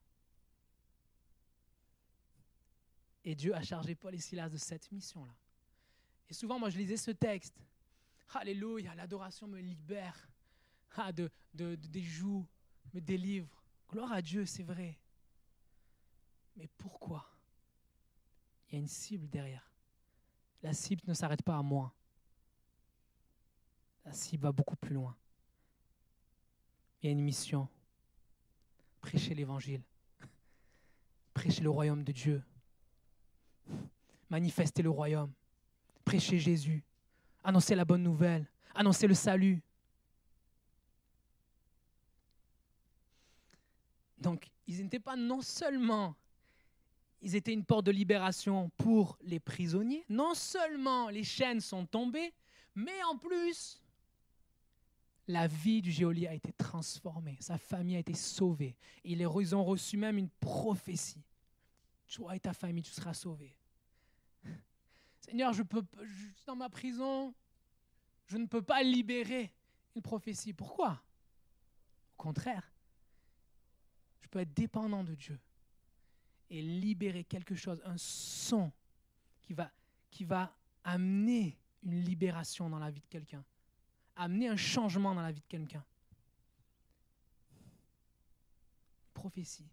Et 3.25 3.33
Dieu 3.33 3.55
a 3.55 3.63
chargé 3.63 3.95
Paul 3.95 4.13
et 4.13 4.19
Silas 4.19 4.49
de 4.49 4.57
cette 4.57 4.91
mission-là. 4.91 5.35
Et 6.29 6.33
souvent, 6.33 6.59
moi, 6.59 6.69
je 6.69 6.77
lisais 6.77 6.95
ce 6.95 7.09
texte. 7.09 7.59
Alléluia, 8.35 8.93
l'adoration 8.93 9.47
me 9.47 9.59
libère 9.59 10.29
ah, 10.95 11.11
de, 11.11 11.29
des 11.53 12.03
joues, 12.03 12.45
me 12.93 13.01
délivre. 13.01 13.63
Gloire 13.89 14.11
à 14.11 14.21
Dieu, 14.21 14.45
c'est 14.45 14.63
vrai. 14.63 14.99
Mais 16.55 16.67
pourquoi? 16.77 17.27
Il 18.67 18.73
y 18.73 18.75
a 18.75 18.79
une 18.79 18.88
cible 18.88 19.27
derrière. 19.29 19.71
La 20.61 20.73
cible 20.73 21.01
ne 21.07 21.13
s'arrête 21.13 21.41
pas 21.41 21.57
à 21.57 21.61
moi. 21.63 21.93
La 24.05 24.13
cible 24.13 24.43
va 24.43 24.51
beaucoup 24.51 24.75
plus 24.75 24.93
loin. 24.93 25.15
Il 27.01 27.07
y 27.07 27.09
a 27.09 27.11
une 27.11 27.21
mission. 27.21 27.67
Prêcher 29.01 29.33
l'évangile. 29.33 29.81
Prêcher 31.33 31.61
le 31.63 31.69
royaume 31.69 32.03
de 32.03 32.11
Dieu 32.11 32.43
manifester 34.29 34.81
le 34.81 34.89
royaume, 34.89 35.31
prêcher 36.03 36.39
Jésus, 36.39 36.83
annoncer 37.43 37.75
la 37.75 37.85
bonne 37.85 38.03
nouvelle, 38.03 38.49
annoncer 38.73 39.07
le 39.07 39.13
salut. 39.13 39.61
Donc, 44.17 44.49
ils 44.67 44.81
n'étaient 44.81 44.99
pas 44.99 45.15
non 45.15 45.41
seulement, 45.41 46.15
ils 47.21 47.35
étaient 47.35 47.53
une 47.53 47.65
porte 47.65 47.85
de 47.85 47.91
libération 47.91 48.71
pour 48.77 49.17
les 49.21 49.39
prisonniers, 49.39 50.03
non 50.09 50.33
seulement 50.33 51.09
les 51.09 51.23
chaînes 51.23 51.61
sont 51.61 51.85
tombées, 51.85 52.33
mais 52.73 53.03
en 53.03 53.17
plus, 53.17 53.79
la 55.27 55.47
vie 55.47 55.81
du 55.81 55.91
géolier 55.91 56.27
a 56.27 56.33
été 56.33 56.51
transformée, 56.53 57.38
sa 57.39 57.57
famille 57.57 57.95
a 57.95 57.99
été 57.99 58.13
sauvée. 58.13 58.75
Ils 59.03 59.55
ont 59.55 59.63
reçu 59.63 59.97
même 59.97 60.17
une 60.17 60.29
prophétie. 60.29 61.23
Toi 62.07 62.35
et 62.35 62.39
ta 62.39 62.53
famille, 62.53 62.83
tu 62.83 62.91
seras 62.91 63.13
sauvé. 63.13 63.55
Seigneur, 65.25 65.53
je 65.53 65.63
peux, 65.63 65.83
dans 66.45 66.55
ma 66.55 66.69
prison, 66.69 67.33
je 68.27 68.38
ne 68.38 68.45
peux 68.45 68.61
pas 68.61 68.83
libérer 68.83 69.51
une 69.95 70.03
prophétie. 70.03 70.53
Pourquoi? 70.53 71.01
Au 72.13 72.21
contraire, 72.21 72.71
je 74.21 74.27
peux 74.27 74.38
être 74.38 74.53
dépendant 74.53 75.03
de 75.03 75.15
Dieu 75.15 75.39
et 76.51 76.61
libérer 76.61 77.23
quelque 77.23 77.55
chose, 77.55 77.81
un 77.85 77.97
son 77.97 78.71
qui 79.41 79.53
va, 79.53 79.71
qui 80.11 80.25
va 80.25 80.55
amener 80.83 81.57
une 81.81 82.03
libération 82.03 82.69
dans 82.69 82.79
la 82.79 82.91
vie 82.91 83.01
de 83.01 83.07
quelqu'un, 83.07 83.43
amener 84.15 84.47
un 84.47 84.57
changement 84.57 85.15
dans 85.15 85.23
la 85.23 85.31
vie 85.31 85.41
de 85.41 85.47
quelqu'un. 85.47 85.83
Prophétie 89.15 89.71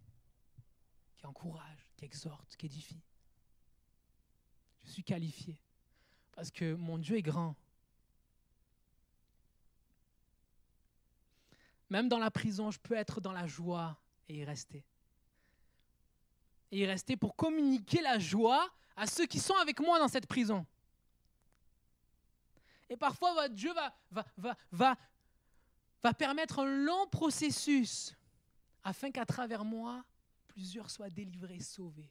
qui 1.18 1.26
encourage, 1.26 1.86
qui 1.94 2.06
exhorte, 2.06 2.56
qui 2.56 2.66
édifie. 2.66 3.02
Je 4.84 4.90
suis 4.90 5.04
qualifié 5.04 5.56
parce 6.32 6.50
que 6.50 6.74
mon 6.74 6.98
Dieu 6.98 7.16
est 7.16 7.22
grand. 7.22 7.54
Même 11.90 12.08
dans 12.08 12.18
la 12.18 12.30
prison, 12.30 12.70
je 12.70 12.78
peux 12.78 12.94
être 12.94 13.20
dans 13.20 13.32
la 13.32 13.46
joie 13.46 13.98
et 14.28 14.38
y 14.38 14.44
rester. 14.44 14.84
Et 16.70 16.78
y 16.78 16.86
rester 16.86 17.16
pour 17.16 17.36
communiquer 17.36 18.00
la 18.00 18.18
joie 18.18 18.70
à 18.96 19.06
ceux 19.06 19.26
qui 19.26 19.38
sont 19.38 19.56
avec 19.56 19.78
moi 19.78 19.98
dans 19.98 20.08
cette 20.08 20.26
prison. 20.26 20.66
Et 22.88 22.96
parfois, 22.96 23.48
Dieu 23.48 23.72
va, 23.74 23.94
va, 24.10 24.26
va, 24.36 24.56
va, 24.70 24.96
va 26.02 26.14
permettre 26.14 26.60
un 26.60 26.66
long 26.66 27.06
processus 27.08 28.14
afin 28.84 29.10
qu'à 29.10 29.24
travers 29.24 29.64
moi, 29.64 30.04
plusieurs 30.48 30.90
soient 30.90 31.10
délivrés, 31.10 31.60
sauvés. 31.60 32.10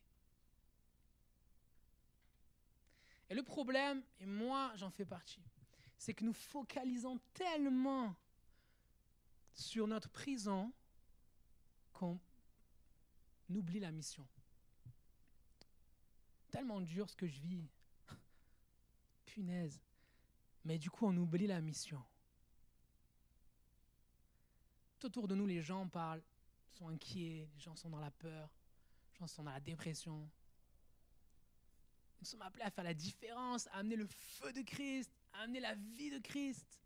Et 3.32 3.34
le 3.34 3.44
problème, 3.44 4.04
et 4.20 4.26
moi 4.26 4.74
j'en 4.76 4.90
fais 4.90 5.06
partie, 5.06 5.42
c'est 5.98 6.14
que 6.14 6.26
nous 6.26 6.34
focalisons 6.34 7.18
tellement 7.34 8.14
sur 9.54 9.88
notre 9.88 10.10
prison 10.10 10.74
qu'on 11.94 12.20
oublie 13.50 13.80
la 13.80 13.90
mission. 13.90 14.28
Tellement 16.50 16.82
dur 16.82 17.10
ce 17.10 17.16
que 17.16 17.26
je 17.26 17.40
vis. 17.40 17.70
Punaise. 19.26 19.80
Mais 20.66 20.78
du 20.78 20.92
coup, 20.92 21.06
on 21.06 21.16
oublie 21.16 21.48
la 21.48 21.62
mission. 21.62 22.04
Tout 25.00 25.08
autour 25.08 25.30
de 25.30 25.36
nous, 25.36 25.46
les 25.46 25.62
gens 25.62 25.88
parlent, 25.88 26.22
sont 26.74 26.90
inquiets, 26.90 27.48
les 27.54 27.60
gens 27.62 27.78
sont 27.78 27.90
dans 27.90 28.02
la 28.02 28.12
peur, 28.12 28.50
les 29.14 29.20
gens 29.20 29.28
sont 29.28 29.44
dans 29.44 29.52
la 29.52 29.62
dépression, 29.62 30.30
nous 32.22 32.28
sommes 32.28 32.44
appelés 32.44 32.64
à 32.64 32.70
faire 32.70 32.84
la 32.84 32.94
différence, 32.94 33.68
à 33.74 33.80
amener 33.80 33.96
le 33.96 34.08
feu 34.08 34.54
de 34.54 34.62
Christ, 34.62 35.12
à 35.34 35.42
amener 35.42 35.60
la 35.60 35.74
vie 35.74 36.12
de 36.12 36.20
Christ. 36.20 36.80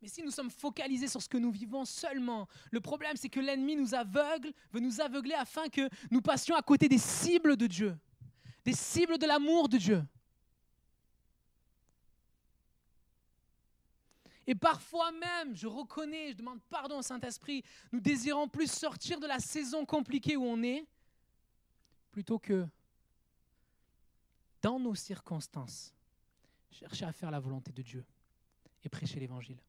Mais 0.00 0.08
si 0.08 0.22
nous 0.22 0.30
sommes 0.30 0.50
focalisés 0.50 1.08
sur 1.08 1.20
ce 1.20 1.28
que 1.28 1.36
nous 1.36 1.50
vivons 1.50 1.84
seulement, 1.84 2.48
le 2.70 2.80
problème 2.80 3.16
c'est 3.16 3.28
que 3.28 3.38
l'ennemi 3.38 3.76
nous 3.76 3.94
aveugle, 3.94 4.50
veut 4.72 4.80
nous 4.80 5.00
aveugler 5.00 5.34
afin 5.34 5.68
que 5.68 5.90
nous 6.10 6.22
passions 6.22 6.56
à 6.56 6.62
côté 6.62 6.88
des 6.88 6.98
cibles 6.98 7.56
de 7.58 7.66
Dieu, 7.66 7.96
des 8.64 8.72
cibles 8.72 9.18
de 9.18 9.26
l'amour 9.26 9.68
de 9.68 9.76
Dieu. 9.76 10.02
Et 14.46 14.54
parfois 14.54 15.12
même, 15.12 15.54
je 15.54 15.66
reconnais, 15.66 16.32
je 16.32 16.36
demande 16.38 16.60
pardon 16.70 16.98
au 16.98 17.02
Saint-Esprit, 17.02 17.62
nous 17.92 18.00
désirons 18.00 18.48
plus 18.48 18.70
sortir 18.70 19.20
de 19.20 19.26
la 19.26 19.38
saison 19.38 19.84
compliquée 19.84 20.36
où 20.36 20.44
on 20.44 20.62
est, 20.62 20.86
plutôt 22.10 22.38
que 22.38 22.66
dans 24.62 24.78
nos 24.78 24.94
circonstances, 24.94 25.92
chercher 26.70 27.04
à 27.04 27.12
faire 27.12 27.30
la 27.30 27.40
volonté 27.40 27.72
de 27.72 27.82
Dieu 27.82 28.04
et 28.84 28.88
prêcher 28.88 29.18
l'Évangile. 29.18 29.60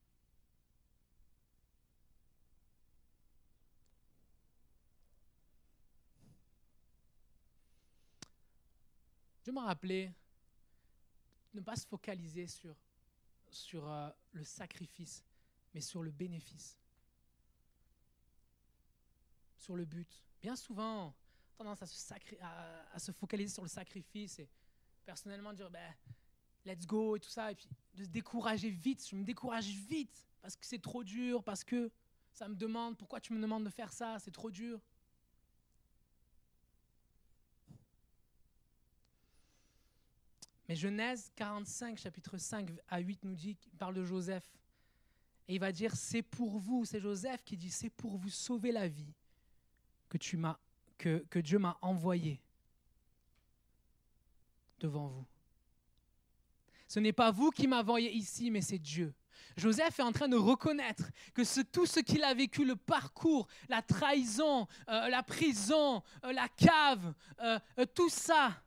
Je 9.46 9.52
me 9.52 9.60
rappelais 9.60 10.14
ne 11.54 11.60
pas 11.60 11.76
se 11.76 11.86
focaliser 11.86 12.48
sur, 12.48 12.76
sur 13.50 13.90
euh, 13.90 14.10
le 14.32 14.44
sacrifice, 14.44 15.24
mais 15.74 15.82
sur 15.82 16.02
le 16.02 16.12
bénéfice, 16.12 16.78
sur 19.58 19.76
le 19.76 19.86
but. 19.86 20.24
Bien 20.42 20.56
souvent, 20.56 21.14
tendance 21.58 21.82
à 21.82 21.88
se, 21.88 22.14
à 22.94 23.00
se 23.00 23.12
focaliser 23.12 23.54
sur 23.54 23.64
le 23.64 23.70
sacrifice 23.70 24.40
et 24.40 24.50
personnellement 25.04 25.54
dire 25.54 25.70
ben, 25.70 25.94
let's 26.66 26.86
go 26.86 27.16
et 27.16 27.20
tout 27.20 27.30
ça, 27.30 27.52
et 27.52 27.56
puis 27.56 27.68
de 27.96 28.04
se 28.04 28.10
décourager 28.10 28.70
vite. 28.70 29.06
Je 29.08 29.16
me 29.16 29.24
décourage 29.24 29.68
vite 29.68 30.26
parce 30.42 30.56
que 30.56 30.66
c'est 30.66 30.82
trop 30.82 31.04
dur, 31.04 31.44
parce 31.44 31.64
que 31.64 31.92
ça 32.34 32.48
me 32.48 32.56
demande 32.56 32.98
pourquoi 32.98 33.20
tu 33.20 33.34
me 33.34 33.42
demandes 33.42 33.64
de 33.64 33.70
faire 33.70 33.94
ça, 33.94 34.18
c'est 34.20 34.32
trop 34.32 34.50
dur. 34.50 34.80
Mais 40.68 40.76
Genèse 40.76 41.32
45, 41.36 41.98
chapitre 41.98 42.38
5 42.38 42.72
à 42.88 43.00
8 43.00 43.26
nous 43.26 43.36
dit, 43.36 43.58
parle 43.78 43.96
de 43.96 44.04
Joseph. 44.04 44.46
Et 45.48 45.56
il 45.56 45.60
va 45.60 45.72
dire, 45.72 45.96
c'est 45.96 46.22
pour 46.22 46.58
vous, 46.58 46.86
c'est 46.86 47.02
Joseph 47.02 47.44
qui 47.44 47.58
dit, 47.58 47.70
c'est 47.70 47.90
pour 47.90 48.18
vous 48.18 48.30
sauver 48.30 48.72
la 48.72 48.88
vie 48.88 49.14
que, 50.08 50.18
tu 50.18 50.38
m'as, 50.38 50.58
que, 50.98 51.26
que 51.30 51.40
Dieu 51.40 51.60
m'a 51.60 51.78
envoyé 51.82 52.42
devant 54.84 55.08
vous. 55.08 55.26
Ce 56.88 57.00
n'est 57.00 57.14
pas 57.14 57.32
vous 57.32 57.50
qui 57.50 57.68
m'envoyez 57.68 58.12
ici, 58.12 58.52
mais 58.52 58.62
c'est 58.62 58.78
Dieu. 58.78 59.14
Joseph 59.56 60.00
est 60.00 60.04
en 60.04 60.12
train 60.12 60.28
de 60.28 60.36
reconnaître 60.36 61.10
que 61.34 61.62
tout 61.64 61.86
ce 61.86 62.00
qu'il 62.00 62.24
a 62.24 62.34
vécu, 62.34 62.66
le 62.66 62.76
parcours, 62.76 63.48
la 63.70 63.82
trahison, 63.82 64.68
euh, 64.90 65.08
la 65.10 65.24
prison, 65.24 66.04
euh, 66.24 66.34
la 66.34 66.48
cave, 66.50 67.14
euh, 67.42 67.60
tout 67.96 68.10
ça, 68.10 68.62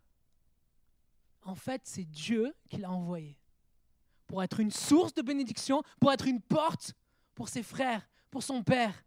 en 1.42 1.54
fait, 1.54 1.82
c'est 1.84 2.04
Dieu 2.04 2.54
qui 2.68 2.78
l'a 2.78 2.90
envoyé 2.90 3.36
pour 4.26 4.42
être 4.42 4.58
une 4.58 4.72
source 4.72 5.14
de 5.14 5.22
bénédiction, 5.22 5.82
pour 6.00 6.12
être 6.12 6.26
une 6.26 6.40
porte 6.40 6.94
pour 7.34 7.48
ses 7.48 7.62
frères, 7.62 8.08
pour 8.30 8.42
son 8.42 8.62
père. 8.62 9.02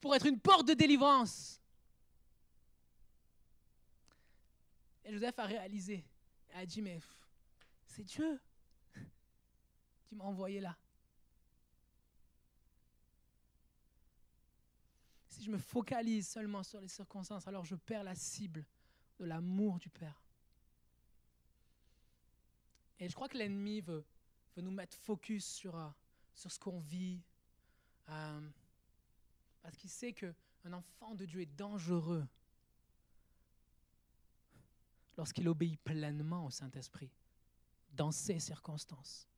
pour 0.00 0.14
être 0.14 0.26
une 0.26 0.38
porte 0.38 0.68
de 0.68 0.74
délivrance. 0.74 1.57
Et 5.08 5.12
Joseph 5.12 5.38
a 5.38 5.46
réalisé, 5.46 6.04
a 6.52 6.66
dit, 6.66 6.82
mais 6.82 7.00
c'est 7.86 8.04
Dieu 8.04 8.38
qui 10.04 10.14
m'a 10.14 10.24
envoyé 10.24 10.60
là. 10.60 10.76
Si 15.30 15.42
je 15.44 15.50
me 15.50 15.56
focalise 15.56 16.28
seulement 16.28 16.62
sur 16.62 16.78
les 16.78 16.88
circonstances, 16.88 17.48
alors 17.48 17.64
je 17.64 17.74
perds 17.74 18.04
la 18.04 18.14
cible 18.14 18.66
de 19.18 19.24
l'amour 19.24 19.78
du 19.78 19.88
Père. 19.88 20.22
Et 22.98 23.08
je 23.08 23.14
crois 23.14 23.30
que 23.30 23.38
l'ennemi 23.38 23.80
veut, 23.80 24.04
nous 24.58 24.70
mettre 24.70 24.94
focus 24.94 25.46
sur, 25.46 25.74
euh, 25.74 25.88
ce 26.34 26.58
qu'on 26.58 26.80
vit, 26.80 27.22
euh, 28.10 28.50
parce 29.62 29.74
qu'il 29.78 29.88
sait 29.88 30.12
qu'un 30.12 30.72
enfant 30.72 31.14
de 31.14 31.24
Dieu 31.24 31.40
est 31.40 31.56
dangereux 31.56 32.28
lorsqu'il 35.18 35.48
obéit 35.48 35.78
pleinement 35.82 36.46
au 36.46 36.50
Saint-Esprit 36.50 37.10
dans 37.90 38.12
ces 38.12 38.38
circonstances. 38.38 39.28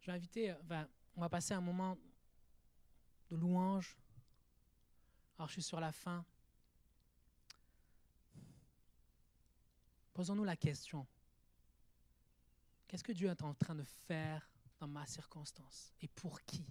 Je 0.00 0.06
vais 0.06 0.12
inviter, 0.12 0.50
euh, 0.52 0.84
on 1.16 1.20
va 1.20 1.28
passer 1.28 1.54
un 1.54 1.60
moment 1.60 1.98
de 3.28 3.36
louange. 3.36 3.98
Alors 5.36 5.48
je 5.48 5.54
suis 5.54 5.62
sur 5.62 5.80
la 5.80 5.90
fin. 5.90 6.24
Posons-nous 10.14 10.44
la 10.44 10.56
question. 10.56 11.04
Qu'est-ce 12.86 13.04
que 13.04 13.12
Dieu 13.12 13.28
est 13.28 13.42
en 13.42 13.54
train 13.54 13.74
de 13.74 13.82
faire 13.82 14.48
dans 14.78 14.88
ma 14.88 15.04
circonstance? 15.06 15.92
Et 16.00 16.08
pour 16.08 16.40
qui? 16.42 16.64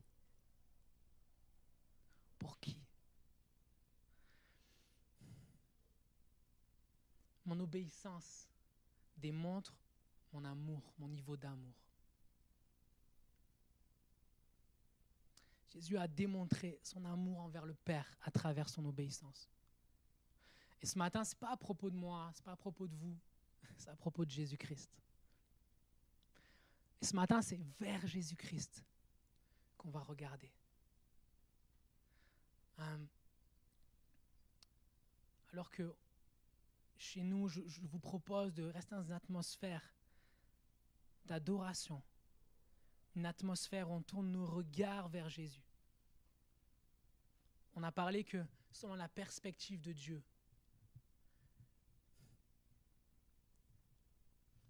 Pour 2.38 2.58
qui? 2.60 2.78
Mon 7.50 7.60
obéissance 7.62 8.48
démontre 9.18 9.76
mon 10.32 10.46
amour, 10.46 10.94
mon 11.00 11.08
niveau 11.08 11.36
d'amour. 11.36 11.74
Jésus 15.74 15.98
a 15.98 16.08
démontré 16.08 16.80
son 16.84 17.04
amour 17.06 17.40
envers 17.40 17.66
le 17.66 17.74
Père 17.74 18.06
à 18.22 18.30
travers 18.30 18.70
son 18.70 18.86
obéissance. 18.86 19.50
Et 20.80 20.86
ce 20.86 20.96
matin, 21.00 21.24
ce 21.24 21.34
n'est 21.34 21.40
pas 21.40 21.50
à 21.50 21.58
propos 21.58 21.90
de 21.90 21.96
moi, 21.96 22.30
ce 22.36 22.40
n'est 22.40 22.46
pas 22.46 22.52
à 22.52 22.56
propos 22.56 22.86
de 22.86 22.96
vous, 22.96 23.18
c'est 23.78 23.90
à 23.90 23.96
propos 23.96 24.26
de 24.26 24.30
Jésus-Christ. 24.30 24.92
Et 27.02 27.06
ce 27.06 27.16
matin, 27.16 27.42
c'est 27.42 27.60
vers 27.80 28.06
Jésus-Christ 28.06 28.86
qu'on 29.76 29.90
va 29.90 30.02
regarder. 30.02 30.52
Euh, 32.78 33.06
alors 35.52 35.72
que 35.72 35.96
chez 37.00 37.24
nous, 37.24 37.48
je, 37.48 37.62
vous 37.82 38.00
propose 38.00 38.54
de 38.54 38.66
rester 38.66 38.94
dans 38.94 39.04
une 39.04 39.14
atmosphère 39.14 39.82
d'adoration, 41.26 42.02
une 43.16 43.26
atmosphère 43.26 43.90
où 43.90 43.96
on 43.96 44.02
tourne 44.02 44.32
nos 44.32 44.46
regards 44.46 45.10
vers 45.10 45.30
Jésus. 45.30 45.64
On 47.76 47.84
a 47.84 47.92
parlé 47.92 48.24
que 48.24 48.46
selon 48.72 48.96
la 48.96 49.08
perspective 49.08 49.82
de 49.82 49.94
Dieu, 49.94 50.22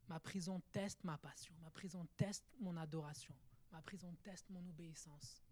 Ma 0.09 0.19
prison 0.19 0.59
teste 0.71 1.03
ma 1.03 1.19
passion. 1.19 1.53
Ma 1.61 1.69
prison 1.69 2.07
teste 2.17 2.43
mon 2.59 2.75
adoration. 2.77 3.35
Ma 3.71 3.81
prison 3.83 4.11
teste 4.23 4.49
mon 4.49 4.67
obéissance. 4.67 5.43